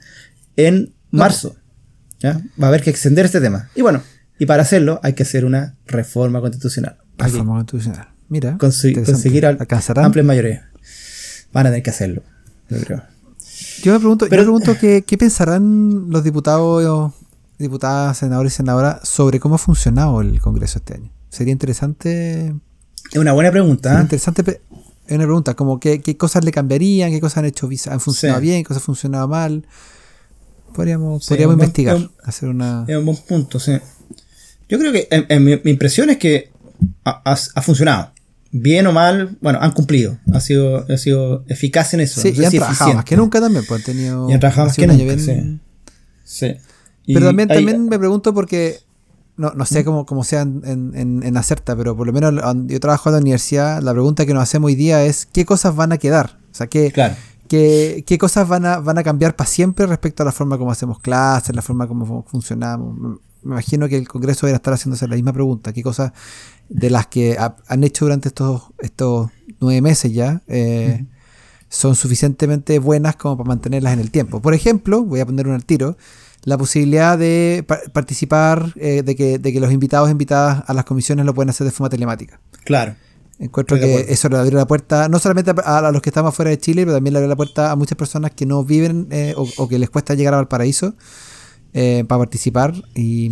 en 0.57 0.95
marzo. 1.11 1.57
¿ya? 2.21 2.41
Va 2.61 2.67
a 2.67 2.69
haber 2.69 2.83
que 2.83 2.91
extender 2.91 3.27
este 3.27 3.41
tema. 3.41 3.69
Y 3.75 3.83
bueno, 3.83 4.03
y 4.39 4.47
para 4.47 4.63
hacerlo 4.63 5.01
hay 5.03 5.13
que 5.13 5.25
hacer 5.25 5.45
una 5.45 5.77
reforma 5.87 6.41
constitucional. 6.41 6.97
Reforma 7.19 7.55
constitucional. 7.55 8.09
Mira. 8.29 8.59
conseguir 8.59 9.47
amplias 9.47 10.27
mayorías. 10.27 10.65
Van 11.53 11.67
a 11.67 11.71
tener 11.71 11.83
que 11.83 11.91
hacerlo, 11.91 12.23
yo 12.69 12.79
creo. 12.79 13.03
Yo 13.83 13.93
me 13.93 13.99
pregunto, 13.99 14.27
Pero, 14.29 14.43
yo 14.43 14.53
me 14.53 14.61
pregunto 14.61 14.81
qué, 14.81 15.03
qué 15.07 15.17
pensarán 15.17 16.11
los 16.11 16.23
diputados 16.23 17.15
diputadas, 17.59 18.19
senadores 18.19 18.55
y 18.55 18.57
senadoras 18.57 19.07
sobre 19.09 19.41
cómo 19.41 19.57
ha 19.57 19.59
funcionado 19.59 20.21
el 20.21 20.41
Congreso 20.41 20.79
este 20.79 20.95
año. 20.95 21.11
Sería 21.29 21.53
interesante. 21.53 22.55
Es 23.11 23.19
una 23.19 23.33
buena 23.33 23.51
pregunta. 23.51 23.99
¿eh? 23.99 24.03
interesante. 24.03 24.61
Es 25.07 25.15
una 25.15 25.25
pregunta, 25.25 25.55
como 25.55 25.81
qué, 25.81 26.01
qué, 26.01 26.17
cosas 26.17 26.45
le 26.45 26.53
cambiarían, 26.53 27.11
qué 27.11 27.21
cosas 27.21 27.39
han 27.39 27.47
hecho, 27.47 27.69
han 27.91 28.01
funcionado 28.01 28.41
bien, 28.41 28.63
qué 28.63 28.69
cosas 28.69 28.83
han 28.83 28.87
funcionado 28.87 29.29
mal. 29.29 29.67
Podríamos, 30.75 31.27
podríamos 31.27 31.55
investigar, 31.55 32.11
hacer 32.23 32.51
una. 32.51 32.85
Es 32.87 32.97
un 32.97 33.07
buen 33.07 33.17
punto, 33.17 33.59
sí. 33.59 33.73
Yo 34.69 34.79
creo 34.79 34.93
que 34.93 35.09
en, 35.11 35.45
mi, 35.45 35.53
impresión 35.65 36.11
es 36.11 36.19
que 36.19 36.53
ha, 37.05 37.37
funcionado. 37.63 38.13
Bien 38.51 38.87
o 38.87 38.93
mal, 38.93 39.37
bueno, 39.41 39.59
han 39.61 39.73
cumplido. 39.73 40.19
Ha 40.33 40.41
sido, 40.41 40.87
ha 40.91 40.97
sido 40.99 41.45
eficaz 41.49 41.95
en 41.95 42.01
eso. 42.01 42.21
Sí, 42.21 42.35
y 42.37 42.45
han 42.45 42.53
trabajado 42.53 42.95
más 42.95 43.05
que 43.05 43.17
nunca 43.17 43.41
también, 43.41 43.65
pues 43.67 43.81
han 43.81 43.85
tenido. 43.85 44.29
Y 44.29 44.35
han 44.35 44.41
trabajado 44.41 44.67
más 44.69 44.77
que 44.77 44.87
nunca, 44.87 45.19
sí. 45.19 45.59
sí. 46.25 46.57
Pero 47.15 47.27
también, 47.27 47.49
también 47.49 47.89
me 47.89 47.99
pregunto 47.99 48.35
porque, 48.35 48.79
no, 49.37 49.53
no 49.53 49.65
sé 49.65 49.85
cómo, 49.85 50.05
cómo 50.05 50.25
sea 50.25 50.43
en, 50.43 50.63
en, 50.95 51.23
en, 51.23 51.37
Acerta, 51.37 51.75
pero 51.75 51.97
por 51.97 52.07
lo 52.07 52.13
menos 52.13 52.35
yo 52.67 52.81
trabajo 52.81 53.09
en 53.09 53.15
la 53.15 53.21
universidad, 53.21 53.83
la 53.83 53.93
pregunta 53.93 54.27
que 54.27 54.35
nos 54.35 54.43
hacemos 54.43 54.69
hoy 54.69 54.75
día 54.75 55.05
es 55.05 55.27
¿qué 55.27 55.45
cosas 55.45 55.75
van 55.75 55.93
a 55.93 55.99
quedar? 55.99 56.39
O 56.51 56.55
sea, 56.55 56.67
¿qué, 56.67 56.93
qué, 57.49 58.05
qué 58.07 58.19
cosas 58.19 58.47
van 58.47 58.67
a, 58.67 58.79
van 58.79 58.99
a 58.99 59.03
cambiar 59.03 59.37
para 59.37 59.49
siempre 59.49 59.87
respecto 59.87 60.23
a 60.23 60.27
la 60.27 60.33
forma 60.33 60.59
como 60.59 60.71
hacemos 60.71 60.99
clases, 60.99 61.55
la 61.55 61.63
forma 61.63 61.87
como 61.87 62.25
funcionamos? 62.25 63.19
Me 63.43 63.53
imagino 63.53 63.89
que 63.89 63.97
el 63.97 64.09
Congreso 64.09 64.47
debería 64.47 64.57
estar 64.57 64.75
haciéndose 64.75 65.07
la 65.07 65.15
misma 65.15 65.33
pregunta. 65.33 65.73
¿Qué 65.73 65.83
cosas 65.83 66.13
de 66.69 66.91
las 66.91 67.07
que 67.07 67.39
han 67.39 67.85
hecho 67.85 68.05
durante 68.05 68.29
estos, 68.29 68.63
estos 68.79 69.31
nueve 69.61 69.81
meses 69.81 70.13
ya 70.13 70.43
eh, 70.49 71.07
son 71.69 71.95
suficientemente 71.95 72.79
buenas 72.79 73.17
como 73.17 73.37
para 73.37 73.49
mantenerlas 73.49 73.93
en 73.93 74.01
el 74.01 74.11
tiempo? 74.11 74.41
Por 74.41 74.55
ejemplo, 74.55 75.05
voy 75.05 75.21
a 75.21 75.27
poner 75.27 75.47
un 75.47 75.55
al 75.55 75.65
tiro, 75.65 75.97
la 76.49 76.57
posibilidad 76.57 77.19
de 77.19 77.63
participar, 77.93 78.73
eh, 78.77 79.03
de, 79.05 79.15
que, 79.15 79.39
de 79.39 79.53
que 79.53 79.61
los 79.61 79.71
invitados 79.71 80.09
e 80.09 80.13
invitadas 80.13 80.65
a 80.67 80.73
las 80.73 80.87
comisiones 80.87 81.27
lo 81.27 81.35
pueden 81.35 81.51
hacer 81.51 81.67
de 81.67 81.71
forma 81.71 81.91
telemática. 81.91 82.41
Claro. 82.65 82.97
Encuentro 83.39 83.79
que 83.79 84.07
eso 84.09 84.31
le 84.31 84.39
abre 84.39 84.57
la 84.57 84.67
puerta, 84.67 85.09
no 85.09 85.19
solamente 85.19 85.53
a, 85.63 85.93
los 85.93 86.01
que 86.01 86.09
estamos 86.09 86.35
fuera 86.35 86.51
de 86.51 86.59
Chile, 86.59 86.83
pero 86.83 86.95
también 86.97 87.13
le 87.13 87.19
abre 87.19 87.29
la 87.29 87.37
puerta 87.37 87.71
a 87.71 87.77
muchas 87.77 87.99
personas 87.99 88.31
que 88.33 88.47
no 88.47 88.65
viven 88.65 89.09
eh, 89.11 89.35
o, 89.37 89.69
que 89.69 89.79
les 89.79 89.91
cuesta 89.91 90.15
llegar 90.15 90.33
al 90.33 90.49
paraíso 90.49 90.97
eh, 91.75 92.05
para 92.09 92.21
participar. 92.21 92.73
Y, 92.95 93.31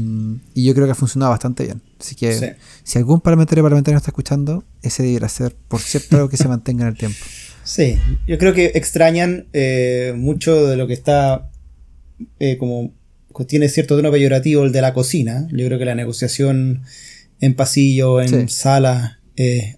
yo 0.54 0.74
creo 0.74 0.84
que 0.84 0.92
ha 0.92 0.94
funcionado 0.94 1.30
bastante 1.30 1.64
bien. 1.64 1.80
Así 1.98 2.14
que 2.14 2.56
si 2.84 2.98
algún 2.98 3.22
parlamentario 3.22 3.64
parlamentario 3.64 3.96
está 3.96 4.10
escuchando, 4.10 4.62
ese 4.82 5.02
debería 5.02 5.28
ser, 5.30 5.56
por 5.68 5.80
cierto, 5.80 6.16
algo 6.16 6.28
que 6.28 6.36
se 6.36 6.48
mantenga 6.48 6.82
en 6.82 6.88
el 6.88 6.98
tiempo. 6.98 7.18
Sí, 7.66 7.98
yo 8.28 8.38
creo 8.38 8.54
que 8.54 8.66
extrañan 8.76 9.48
mucho 10.14 10.68
de 10.68 10.76
lo 10.76 10.86
que 10.86 10.92
está 10.92 11.50
como 12.60 12.92
tiene 13.44 13.68
cierto 13.68 13.96
tono 13.96 14.10
peyorativo 14.10 14.64
el 14.64 14.72
de 14.72 14.80
la 14.80 14.94
cocina. 14.94 15.46
Yo 15.50 15.66
creo 15.66 15.78
que 15.78 15.84
la 15.84 15.94
negociación 15.94 16.82
en 17.40 17.54
pasillo, 17.54 18.20
en 18.20 18.48
sala, 18.48 19.20
es 19.36 19.76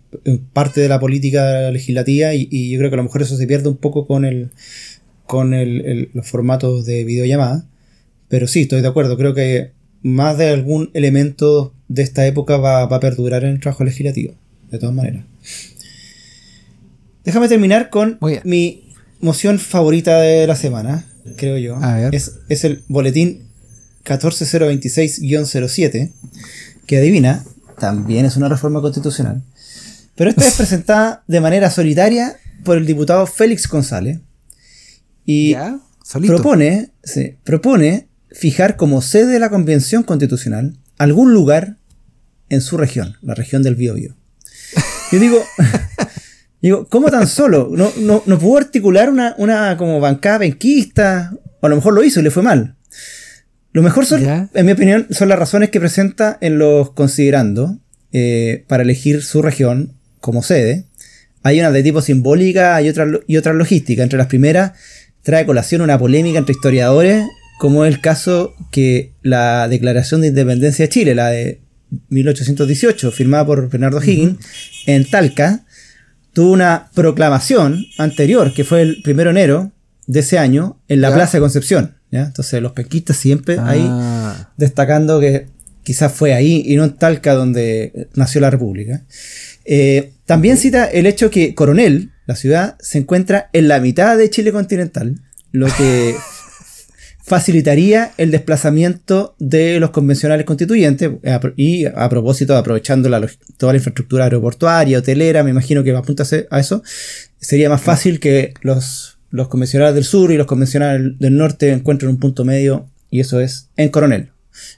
parte 0.53 0.81
de 0.81 0.89
la 0.89 1.01
política 1.01 1.71
legislativa 1.71 2.35
y, 2.35 2.71
yo 2.71 2.79
creo 2.79 2.91
que 2.91 2.95
a 2.95 2.99
lo 2.99 3.05
mejor 3.05 3.23
eso 3.23 3.37
se 3.37 3.47
pierde 3.47 3.69
un 3.69 3.77
poco 3.77 4.07
con 4.07 4.25
el 4.25 4.51
con 5.27 5.51
los 6.15 6.27
formatos 6.27 6.87
de 6.87 7.05
videollamada. 7.05 7.67
Pero 8.29 8.47
sí, 8.47 8.63
estoy 8.63 8.81
de 8.81 8.89
acuerdo. 8.89 9.17
Creo 9.19 9.35
que 9.35 9.73
más 10.03 10.39
de 10.39 10.49
algún 10.49 10.91
elemento 10.95 11.75
de 11.89 12.03
esta 12.03 12.27
época 12.27 12.57
va, 12.57 12.83
a 12.83 13.01
perdurar 13.01 13.45
en 13.45 13.51
el 13.51 13.61
trabajo 13.61 13.85
legislativo. 13.85 14.35
De 14.71 14.79
todas 14.79 14.95
maneras. 14.95 15.25
Déjame 17.25 17.49
terminar 17.49 17.91
con 17.91 18.19
mi 18.45 18.89
moción 19.21 19.59
favorita 19.59 20.21
de 20.21 20.47
la 20.47 20.57
semana, 20.57 21.07
creo 21.37 21.59
yo. 21.59 21.79
Es, 22.13 22.37
es 22.49 22.65
el 22.65 22.85
boletín 22.89 23.48
14026-07, 24.09 26.13
que 26.87 26.99
adivina, 26.99 27.45
también 27.79 28.25
es 28.25 28.37
una 28.37 28.49
reforma 28.49 28.81
constitucional. 28.81 29.43
Pero 30.15 30.31
esta 30.31 30.47
es 30.47 30.55
presentada 30.57 31.25
de 31.27 31.41
manera 31.41 31.71
solitaria 31.71 32.37
por 32.65 32.77
el 32.77 32.87
diputado 32.87 33.27
Félix 33.27 33.69
González. 33.69 34.21
Y 35.25 35.55
propone, 36.27 36.91
propone 37.45 38.09
fijar 38.31 38.77
como 38.77 39.03
sede 39.03 39.33
de 39.33 39.39
la 39.39 39.51
Convención 39.51 40.03
Constitucional 40.03 40.79
algún 40.97 41.35
lugar 41.35 41.77
en 42.49 42.61
su 42.61 42.77
región, 42.77 43.17
la 43.23 43.35
región 43.35 43.63
del 43.63 43.77
Biobío. 43.77 44.17
Yo 45.13 45.19
digo, 45.19 45.43
digo, 46.63 46.87
¿cómo 46.89 47.11
tan 47.11 47.27
solo? 47.27 47.71
¿No, 47.73 47.93
no, 47.99 48.39
pudo 48.39 48.59
articular 48.59 49.11
una, 49.11 49.35
una 49.39 49.77
como 49.77 50.01
bancada 50.01 50.39
benquista? 50.39 51.33
O 51.61 51.67
a 51.67 51.69
lo 51.69 51.77
mejor 51.77 51.95
lo 51.95 52.05
hizo 52.05 52.21
y 52.21 52.23
le 52.23 52.31
fue 52.31 52.43
mal. 52.43 52.77
Lo 53.79 53.85
mejor 53.85 54.07
son, 54.07 54.49
en 54.55 54.67
mi 54.67 54.73
opinión, 54.73 55.07
son 55.11 55.29
las 55.29 55.39
razones 55.39 55.71
que 55.71 55.79
presenta 55.79 56.37
en 56.41 56.59
los 56.59 56.91
considerando 56.91 57.79
eh, 58.13 58.65
para 58.67 58.83
elegir 58.83 59.23
su 59.23 59.41
región 59.41 59.93
como 60.21 60.43
sede. 60.43 60.87
Hay 61.45 61.61
unas 61.61 61.73
de 61.73 61.85
tipo 61.85 62.01
simbólica 62.01 62.83
y 62.83 62.89
otras 62.89 63.09
y 63.29 63.37
otra 63.37 63.53
logística. 63.53 64.03
Entre 64.03 64.19
las 64.19 64.27
primeras, 64.27 64.73
trae 65.23 65.47
colación 65.47 65.81
una 65.81 65.97
polémica 65.97 66.41
entre 66.41 66.55
historiadores, 66.55 67.25
como 67.61 67.85
es 67.85 67.95
el 67.95 68.01
caso 68.01 68.53
que 68.73 69.13
la 69.23 69.69
Declaración 69.69 70.23
de 70.23 70.27
Independencia 70.27 70.87
de 70.87 70.89
Chile, 70.89 71.15
la 71.15 71.29
de 71.29 71.61
1818, 72.09 73.13
firmada 73.13 73.47
por 73.47 73.71
Bernardo 73.71 74.03
Higgins, 74.03 74.45
en 74.87 75.09
Talca, 75.09 75.65
tuvo 76.33 76.51
una 76.51 76.91
proclamación 76.95 77.85
anterior, 77.97 78.53
que 78.53 78.65
fue 78.65 78.83
el 78.83 79.03
primero 79.05 79.33
de 79.33 79.39
enero 79.39 79.71
de 80.09 80.19
ese 80.19 80.37
año, 80.37 80.81
en 80.89 81.01
la 81.01 81.15
Plaza 81.15 81.37
de 81.37 81.43
Concepción. 81.43 81.98
Entonces 82.11 82.63
los 82.63 82.73
pequistas 82.73 83.17
siempre 83.17 83.59
ahí 83.59 83.87
ah. 83.87 84.51
destacando 84.57 85.21
que 85.21 85.47
quizás 85.83 86.13
fue 86.13 86.35
ahí 86.35 86.63
y 86.67 86.77
no 86.77 86.85
en 86.85 86.97
Talca 86.97 87.35
donde 87.35 88.09
nació 88.15 88.41
la 88.41 88.51
República. 88.51 89.03
Eh, 89.65 90.13
también 90.27 90.57
cita 90.57 90.87
el 90.87 91.07
hecho 91.07 91.31
que 91.31 91.55
Coronel, 91.55 92.13
la 92.27 92.37
ciudad, 92.37 92.77
se 92.81 92.99
encuentra 92.99 93.51
en 93.53 93.69
la 93.69 93.81
mitad 93.81 94.17
de 94.17 94.31
Chile 94.31 94.53
continental, 94.53 95.21
lo 95.53 95.67
que 95.67 96.15
facilitaría 97.23 98.13
el 98.17 98.31
desplazamiento 98.31 99.35
de 99.39 99.81
los 99.81 99.91
convencionales 99.91 100.47
constituyentes 100.47 101.11
eh, 101.23 101.41
y 101.57 101.85
a 101.85 102.09
propósito, 102.09 102.57
aprovechando 102.57 103.09
toda 103.57 103.73
la 103.73 103.79
infraestructura 103.79 104.25
aeroportuaria, 104.25 104.99
hotelera, 104.99 105.43
me 105.45 105.51
imagino 105.51 105.85
que 105.85 105.93
va 105.93 105.99
a 105.99 106.03
apuntarse 106.03 106.47
a 106.51 106.61
eso, 106.61 106.83
sería 107.39 107.69
más 107.69 107.83
fácil 107.83 108.21
que 108.21 108.55
los 108.63 109.18
los 109.31 109.49
convencionales 109.49 109.95
del 109.95 110.05
sur 110.05 110.33
y 110.33 110.37
los 110.37 110.47
convencionales 110.47 111.19
del 111.19 111.37
norte 111.37 111.73
encuentran 111.73 112.11
un 112.11 112.19
punto 112.19 112.45
medio 112.45 112.89
y 113.11 113.21
eso 113.21 113.41
es 113.41 113.69
en 113.77 113.89
Coronel. 113.91 114.31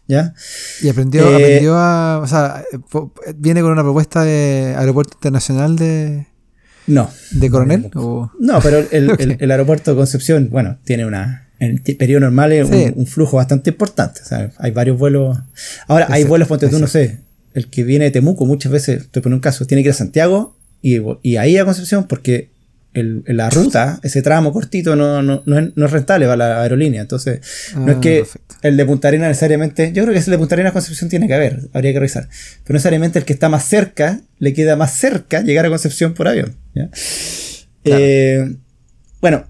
¿Ya? 0.06 0.34
Y 0.82 0.88
aprendió, 0.88 1.30
eh, 1.30 1.34
aprendió 1.36 1.74
a. 1.76 2.18
O 2.18 2.26
sea, 2.26 2.62
viene 3.36 3.62
con 3.62 3.72
una 3.72 3.82
propuesta 3.82 4.24
de 4.24 4.74
aeropuerto 4.76 5.14
internacional 5.16 5.76
de. 5.76 6.26
No. 6.86 7.10
¿De 7.30 7.48
Coronel? 7.48 7.90
No, 7.94 8.60
pero 8.62 8.84
el, 8.90 9.50
aeropuerto 9.50 9.92
de 9.92 9.96
Concepción, 9.96 10.48
bueno, 10.50 10.78
tiene 10.84 11.06
una. 11.06 11.48
en 11.60 11.82
el 11.82 11.96
periodo 11.96 12.20
normal 12.20 12.52
es 12.52 12.68
un, 12.94 13.06
flujo 13.06 13.38
bastante 13.38 13.70
importante. 13.70 14.20
hay 14.58 14.70
varios 14.70 14.98
vuelos. 14.98 15.38
Ahora, 15.86 16.08
hay 16.10 16.24
vuelos, 16.24 16.46
ponte 16.46 16.68
tú, 16.68 16.78
no 16.78 16.86
sé, 16.86 17.20
el 17.54 17.68
que 17.70 17.82
viene 17.82 18.06
de 18.06 18.10
Temuco 18.10 18.44
muchas 18.44 18.72
veces, 18.72 19.02
estoy 19.02 19.22
poniendo 19.22 19.36
un 19.38 19.42
caso, 19.42 19.66
tiene 19.66 19.82
que 19.82 19.88
ir 19.88 19.94
a 19.94 19.96
Santiago 19.96 20.56
y, 20.82 20.98
y 21.22 21.36
ahí 21.36 21.56
a 21.56 21.64
Concepción 21.64 22.06
porque 22.06 22.49
el, 22.92 23.22
la 23.26 23.50
ruta, 23.50 24.00
ese 24.02 24.22
tramo 24.22 24.52
cortito, 24.52 24.96
no, 24.96 25.22
no, 25.22 25.42
no, 25.46 25.58
es, 25.58 25.76
no 25.76 25.86
es, 25.86 25.92
rentable 25.92 26.26
para 26.26 26.36
la 26.36 26.62
aerolínea. 26.62 27.00
Entonces, 27.00 27.40
no 27.76 27.90
es 27.90 27.98
ah, 27.98 28.00
que 28.00 28.24
el 28.62 28.76
de 28.76 28.84
Punta 28.84 29.08
Arenas 29.08 29.28
necesariamente, 29.28 29.92
yo 29.92 30.02
creo 30.02 30.14
que 30.14 30.18
el 30.18 30.24
de 30.24 30.38
Punta 30.38 30.54
Arenas 30.54 30.72
Concepción 30.72 31.08
tiene 31.08 31.28
que 31.28 31.34
haber, 31.34 31.68
habría 31.72 31.92
que 31.92 31.98
revisar. 31.98 32.28
Pero 32.64 32.74
necesariamente 32.74 33.18
el 33.18 33.24
que 33.24 33.32
está 33.32 33.48
más 33.48 33.64
cerca, 33.64 34.20
le 34.38 34.52
queda 34.54 34.76
más 34.76 34.92
cerca 34.94 35.42
llegar 35.42 35.66
a 35.66 35.68
Concepción 35.68 36.14
por 36.14 36.28
avión. 36.28 36.56
Eh, 37.84 38.56
bueno, 39.20 39.46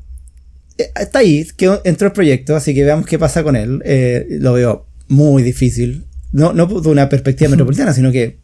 eh, 0.78 0.90
está 0.96 1.20
ahí, 1.20 1.46
que 1.56 1.80
entró 1.84 2.08
el 2.08 2.12
proyecto, 2.12 2.56
así 2.56 2.74
que 2.74 2.84
veamos 2.84 3.06
qué 3.06 3.18
pasa 3.18 3.42
con 3.42 3.56
él. 3.56 3.82
Eh, 3.84 4.26
lo 4.40 4.52
veo 4.52 4.86
muy 5.08 5.42
difícil. 5.42 6.04
No, 6.32 6.52
no 6.52 6.66
de 6.66 6.88
una 6.88 7.08
perspectiva 7.08 7.50
metropolitana, 7.50 7.92
sino 7.92 8.12
que 8.12 8.38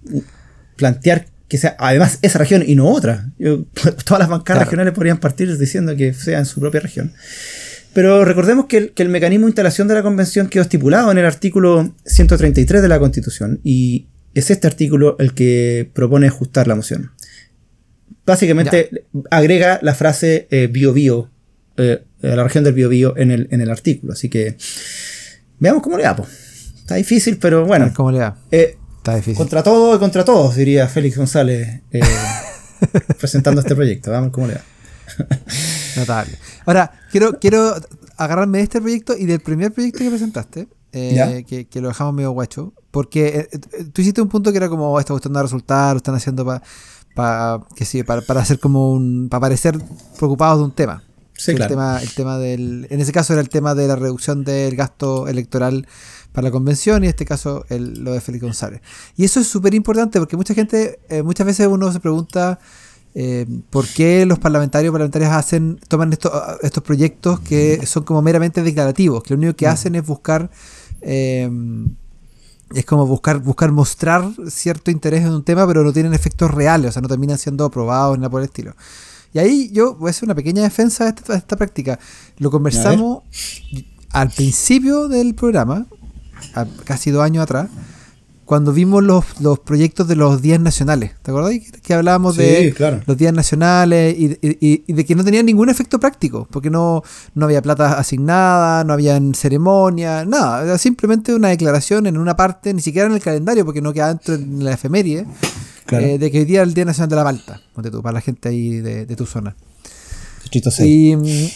plantear 0.77 1.27
que 1.49 1.59
sea 1.59 1.77
además 1.79 2.19
esa 2.23 2.39
región 2.39 2.65
y 2.67 2.75
no 2.75 2.89
otra. 2.89 3.31
todas 4.05 4.19
las 4.19 4.29
bancadas 4.29 4.65
regionales 4.65 4.95
podrían 4.95 5.19
partir 5.19 5.57
diciendo 5.57 5.95
que 5.97 6.13
sea 6.15 6.39
en 6.39 6.47
su 6.47 6.61
propia 6.61 6.81
región. 6.81 7.13
Pero 7.93 8.27
recordemos 8.27 8.67
que 8.67 8.93
el, 8.95 9.09
mecanismo 9.09 9.47
de 9.47 9.51
instalación 9.51 9.89
de 9.89 9.95
la 9.95 10.03
convención 10.03 10.49
quedó 10.49 10.63
estipulado 10.63 11.11
en 11.11 11.17
el 11.17 11.25
artículo 11.25 11.95
133 12.05 12.83
de 12.83 12.89
la 12.89 12.99
Constitución 12.99 13.61
y 13.65 14.09
es 14.35 14.51
este 14.51 14.67
artículo 14.67 15.17
el 15.19 15.33
que 15.33 15.91
propone 15.95 16.27
ajustar 16.27 16.69
la 16.69 16.75
moción. 16.75 17.13
Básicamente 18.27 19.07
agrega 19.31 19.79
la 19.81 19.95
frase 19.95 20.47
eh, 20.51 20.67
bio 20.67 20.93
bio, 20.93 21.31
eh, 21.79 22.03
la 22.21 22.45
región 22.45 22.65
del 22.65 22.75
bio 22.75 22.91
bio 22.91 23.17
en 23.17 23.31
el, 23.31 23.49
en 23.51 23.63
el 23.63 23.71
artículo. 23.71 24.13
Así 24.13 24.29
que 24.29 24.59
veamos 25.59 25.83
cómo 25.83 25.97
le 25.97 26.03
da. 26.03 26.23
Está 26.77 26.97
difícil, 26.97 27.39
pero 27.39 27.65
bueno. 27.65 27.91
¿Cómo 27.97 28.13
le 28.13 28.19
da? 28.19 28.37
Eh, 28.51 28.77
contra 29.37 29.63
todo 29.63 29.97
y 29.97 29.99
contra 29.99 30.25
todos, 30.25 30.57
diría 30.57 30.89
Félix 30.89 31.17
González 31.17 31.83
eh, 31.93 32.01
presentando 33.19 33.61
este 33.61 33.75
proyecto. 33.75 34.11
Vamos 34.11 34.31
cómo 34.31 34.47
le 34.47 34.55
va. 34.55 34.61
Notable. 35.97 36.37
Ahora, 36.65 36.93
quiero, 37.11 37.39
quiero 37.39 37.75
agarrarme 38.17 38.59
de 38.59 38.65
este 38.65 38.81
proyecto 38.81 39.17
y 39.17 39.27
del 39.27 39.41
primer 39.41 39.73
proyecto 39.73 40.01
que 40.01 40.11
presentaste, 40.11 40.69
eh, 40.93 41.45
que, 41.47 41.81
lo 41.81 41.89
dejamos 41.89 42.15
medio 42.15 42.31
guacho, 42.33 42.73
porque 42.91 43.49
eh, 43.51 43.59
tú 43.93 44.03
hiciste 44.03 44.21
un 44.23 44.29
punto 44.29 44.51
que 44.51 44.59
era 44.59 44.69
como, 44.69 44.93
oh, 44.93 44.99
está 44.99 45.13
gustando 45.13 45.43
resultar, 45.43 45.93
lo 45.93 45.99
están 45.99 46.15
haciendo 46.15 46.45
para 47.15 47.61
que 47.75 47.85
sí, 47.85 48.03
para, 48.03 48.23
para 48.23 48.41
hacer 48.41 48.59
como 48.59 48.93
un, 48.93 49.29
para 49.29 49.43
parecer 49.43 49.79
preocupados 50.19 50.59
de 50.59 50.65
un 50.65 50.73
tema. 50.73 51.03
Sí, 51.35 51.55
claro. 51.55 51.65
el, 51.65 51.69
tema, 51.69 52.03
el 52.03 52.15
tema 52.15 52.39
del, 52.39 52.87
en 52.89 53.01
ese 53.01 53.13
caso 53.13 53.35
era 53.35 53.43
el 53.43 53.51
tema 53.51 53.75
de 53.75 53.87
la 53.87 53.97
reducción 53.97 54.43
del 54.43 54.75
gasto 54.75 55.29
electoral 55.29 55.87
para 56.37 56.49
la 56.49 56.53
convención 56.53 57.03
y 57.03 57.07
en 57.07 57.11
este 57.11 57.25
caso 57.25 57.65
el, 57.71 58.05
lo 58.05 58.13
de 58.13 58.21
Félix 58.21 58.45
González. 58.45 58.83
Y 59.17 59.25
eso 59.25 59.41
es 59.41 59.47
súper 59.47 59.73
importante 59.73 60.19
porque 60.19 60.37
mucha 60.37 60.53
gente, 60.53 61.01
eh, 61.09 61.23
muchas 61.23 61.47
veces 61.47 61.67
uno 61.67 61.91
se 61.91 61.99
pregunta 61.99 62.59
eh, 63.15 63.47
por 63.71 63.87
qué 63.89 64.27
los 64.27 64.39
parlamentarios 64.39 64.93
parlamentarias 64.93 65.33
hacen, 65.33 65.81
toman 65.89 66.13
estos, 66.13 66.31
estos 66.61 66.83
proyectos 66.83 67.41
que 67.41 67.87
son 67.87 68.03
como 68.05 68.21
meramente 68.21 68.63
declarativos, 68.63 69.23
que 69.23 69.33
lo 69.33 69.39
único 69.39 69.57
que 69.57 69.67
hacen 69.67 69.95
es 69.95 70.05
buscar... 70.07 70.51
Eh, 71.01 71.51
es 72.75 72.85
como 72.85 73.07
buscar, 73.07 73.39
buscar 73.39 73.73
mostrar 73.73 74.29
cierto 74.49 74.91
interés 74.91 75.23
en 75.23 75.31
un 75.31 75.45
tema, 75.45 75.67
pero 75.67 75.85
no 75.85 75.93
tienen 75.93 76.13
efectos 76.13 76.51
reales, 76.51 76.91
o 76.91 76.93
sea, 76.93 77.01
no 77.01 77.07
terminan 77.07 77.39
siendo 77.39 77.65
aprobados 77.65 78.19
ni 78.19 78.23
nada 78.23 78.31
por 78.31 78.43
el 78.43 78.47
estilo. 78.47 78.75
Y 79.33 79.39
ahí 79.39 79.71
yo 79.73 79.95
voy 79.95 80.09
a 80.09 80.11
hacer 80.11 80.25
una 80.25 80.35
pequeña 80.35 80.63
defensa 80.65 81.05
de 81.05 81.11
esta, 81.11 81.33
de 81.33 81.39
esta 81.39 81.57
práctica. 81.57 81.99
Lo 82.39 82.51
conversamos 82.51 83.23
al 84.11 84.31
principio 84.31 85.07
del 85.09 85.37
programa, 85.37 85.87
casi 86.85 87.11
dos 87.11 87.23
años 87.23 87.43
atrás, 87.43 87.69
cuando 88.47 88.73
vimos 88.73 89.03
los, 89.03 89.41
los 89.41 89.59
proyectos 89.59 90.07
de 90.07 90.15
los 90.15 90.41
días 90.41 90.61
nacionales. 90.61 91.13
¿Te 91.23 91.33
acordás? 91.33 91.53
Que, 91.83 91.95
hablábamos 91.95 92.37
de 92.37 92.73
los 93.05 93.17
días 93.17 93.35
nacionales 93.35 94.17
y, 94.17 94.39
y, 94.41 94.93
de 94.93 95.05
que 95.05 95.17
no 95.17 95.25
tenían 95.25 95.47
ningún 95.47 95.69
efecto 95.69 95.99
práctico, 95.99 96.47
porque 96.51 96.71
no, 96.71 97.03
no 97.35 97.47
había 97.47 97.61
plata 97.61 97.99
asignada, 97.99 98.85
no 98.85 98.93
había 98.93 99.21
ceremonia, 99.35 100.25
nada. 100.25 100.63
Era 100.63 100.79
simplemente 100.79 101.35
una 101.35 101.49
declaración 101.49 102.07
en 102.07 102.17
una 102.17 102.37
parte, 102.37 102.73
ni 102.73 102.81
siquiera 102.81 103.09
en 103.09 103.15
el 103.15 103.21
calendario, 103.21 103.65
porque 103.65 103.83
no 103.83 103.93
quedaba 103.93 104.15
dentro 104.15 104.35
en 104.35 104.65
la 104.65 104.75
efeméride, 104.75 105.27
eh, 105.91 106.17
de 106.17 106.31
que 106.31 106.39
hoy 106.39 106.45
día 106.45 106.63
es 106.63 106.69
el 106.69 106.75
Día 106.75 106.85
Nacional 106.85 107.11
de 107.11 107.17
la 107.17 107.25
Malta, 107.25 107.61
para 107.75 108.13
la 108.13 108.21
gente 108.21 108.49
ahí 108.49 108.77
de, 108.81 109.07
de 109.07 109.17
tu 109.17 109.27
zona. 109.27 109.57
Y, 110.87 111.17
mm, 111.17 111.49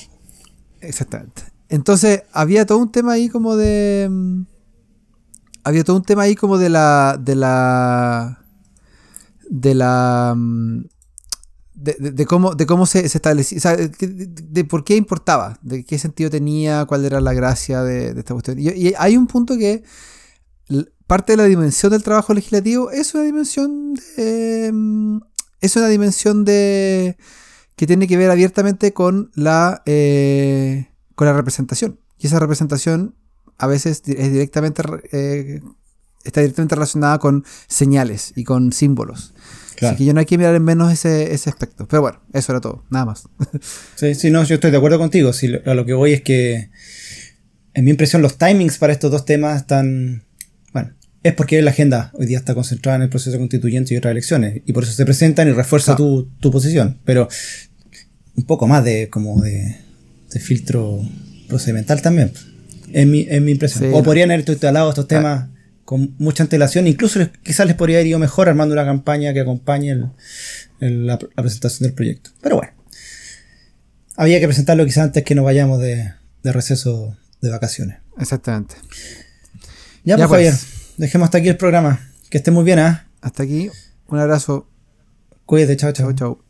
exactamente. 0.80 1.42
Entonces, 1.68 2.24
había 2.32 2.66
todo 2.66 2.78
un 2.78 2.90
tema 2.90 3.12
ahí 3.12 3.28
como 3.28 3.54
de 3.54 4.08
mm, 4.10 4.42
había 5.64 5.84
todo 5.84 5.96
un 5.96 6.02
tema 6.02 6.22
ahí 6.22 6.34
como 6.34 6.58
de 6.58 6.68
la. 6.68 7.18
de 7.20 7.34
la. 7.34 8.44
de 9.48 9.74
la. 9.74 10.34
Mm, 10.36 10.84
de, 11.74 12.26
cómo, 12.26 12.54
de 12.54 12.66
cómo 12.66 12.84
se, 12.84 13.06
establecía, 13.06 13.56
o 13.56 13.60
sea, 13.60 13.74
de, 13.76 14.64
por 14.64 14.84
qué 14.84 14.96
importaba, 14.96 15.58
de 15.62 15.82
qué 15.82 15.98
sentido 15.98 16.28
tenía, 16.28 16.84
cuál 16.84 17.06
era 17.06 17.22
la 17.22 17.32
gracia 17.32 17.82
de, 17.82 18.10
esta 18.10 18.34
cuestión. 18.34 18.58
Y, 18.58 18.92
hay 18.98 19.16
un 19.16 19.26
punto 19.26 19.56
que 19.56 19.82
parte 21.06 21.32
de 21.32 21.36
la 21.38 21.44
dimensión 21.44 21.90
del 21.90 22.02
trabajo 22.02 22.34
legislativo 22.34 22.90
es 22.90 23.14
una 23.14 23.24
dimensión 23.24 23.94
mm, 24.16 25.18
es 25.60 25.76
una 25.76 25.88
dimensión 25.88 26.44
de 26.44 27.16
que 27.76 27.86
tiene 27.86 28.06
que 28.06 28.16
ver 28.16 28.30
abiertamente 28.30 28.92
con 28.92 29.30
la 29.34 29.82
eh, 29.86 30.90
con 31.14 31.26
la 31.26 31.32
representación. 31.32 31.98
Y 32.18 32.26
esa 32.26 32.38
representación 32.38 33.14
a 33.60 33.66
veces 33.66 34.02
es 34.06 34.32
directamente, 34.32 34.82
eh, 35.12 35.60
está 36.24 36.40
directamente 36.40 36.74
relacionada 36.74 37.18
con 37.18 37.44
señales 37.68 38.32
y 38.34 38.44
con 38.44 38.72
símbolos. 38.72 39.34
Así 39.82 39.96
que 39.96 40.04
yo 40.04 40.12
no 40.12 40.20
hay 40.20 40.26
que 40.26 40.36
mirar 40.36 40.54
en 40.54 40.64
menos 40.64 40.92
ese, 40.92 41.32
ese 41.32 41.48
aspecto. 41.48 41.86
Pero 41.88 42.02
bueno, 42.02 42.20
eso 42.32 42.52
era 42.52 42.60
todo, 42.60 42.84
nada 42.90 43.06
más. 43.06 43.24
sí, 43.96 44.14
sí, 44.14 44.30
no, 44.30 44.42
yo 44.44 44.54
estoy 44.56 44.70
de 44.70 44.76
acuerdo 44.76 44.98
contigo. 44.98 45.32
Si 45.32 45.54
a 45.54 45.74
lo 45.74 45.86
que 45.86 45.94
voy 45.94 46.12
es 46.12 46.22
que, 46.22 46.70
en 47.74 47.84
mi 47.84 47.90
impresión, 47.90 48.22
los 48.22 48.36
timings 48.36 48.78
para 48.78 48.92
estos 48.92 49.10
dos 49.10 49.24
temas 49.24 49.60
están. 49.60 50.24
Bueno, 50.72 50.94
es 51.22 51.34
porque 51.34 51.62
la 51.62 51.70
agenda 51.70 52.10
hoy 52.14 52.26
día 52.26 52.38
está 52.38 52.54
concentrada 52.54 52.96
en 52.96 53.02
el 53.02 53.08
proceso 53.08 53.38
constituyente 53.38 53.94
y 53.94 53.96
otras 53.96 54.12
elecciones. 54.12 54.62
Y 54.66 54.72
por 54.72 54.84
eso 54.84 54.92
se 54.92 55.04
presentan 55.04 55.48
y 55.48 55.52
refuerza 55.52 55.96
tu, 55.96 56.30
tu, 56.40 56.50
posición. 56.50 57.00
Pero 57.04 57.28
un 58.36 58.44
poco 58.44 58.66
más 58.66 58.84
de 58.84 59.08
como 59.08 59.40
de, 59.40 59.76
de 60.30 60.40
filtro 60.40 61.00
procedimental 61.48 62.02
también. 62.02 62.32
En 62.92 63.10
mi, 63.10 63.26
en 63.28 63.44
mi 63.44 63.52
impresión. 63.52 63.92
o 63.94 64.02
podrían 64.02 64.30
haber 64.30 64.48
instalado 64.48 64.90
estos 64.90 65.08
temas 65.08 65.48
con 65.84 66.14
mucha 66.18 66.44
antelación. 66.44 66.86
Incluso 66.86 67.18
quizás 67.42 67.66
les 67.66 67.74
podría 67.74 68.00
ir 68.00 68.06
yo 68.06 68.18
mejor 68.20 68.48
armando 68.48 68.74
una 68.74 68.84
campaña 68.84 69.32
que 69.32 69.40
acompañe 69.40 69.96
la, 70.78 71.18
presentación 71.18 71.88
del 71.88 71.94
proyecto. 71.94 72.30
Pero 72.40 72.56
bueno. 72.56 72.72
Había 74.16 74.38
que 74.38 74.46
presentarlo 74.46 74.84
quizás 74.84 75.04
antes 75.04 75.24
que 75.24 75.34
nos 75.34 75.44
vayamos 75.44 75.80
de, 75.80 76.12
receso 76.44 77.16
de 77.40 77.50
vacaciones. 77.50 77.98
Exactamente. 78.18 78.76
Ya, 80.04 80.16
pues, 80.16 80.28
Javier, 80.28 80.54
dejemos 80.96 81.26
hasta 81.26 81.38
aquí 81.38 81.48
el 81.48 81.56
programa. 81.56 82.08
Que 82.28 82.38
esté 82.38 82.52
muy 82.52 82.64
bien, 82.64 82.78
¿ah? 82.78 83.08
Hasta 83.20 83.42
aquí. 83.42 83.68
Un 84.06 84.18
abrazo. 84.20 84.68
Cuídate, 85.44 85.76
chao, 85.76 85.90
chao. 85.90 86.12
Chao, 86.12 86.34
chao. 86.36 86.49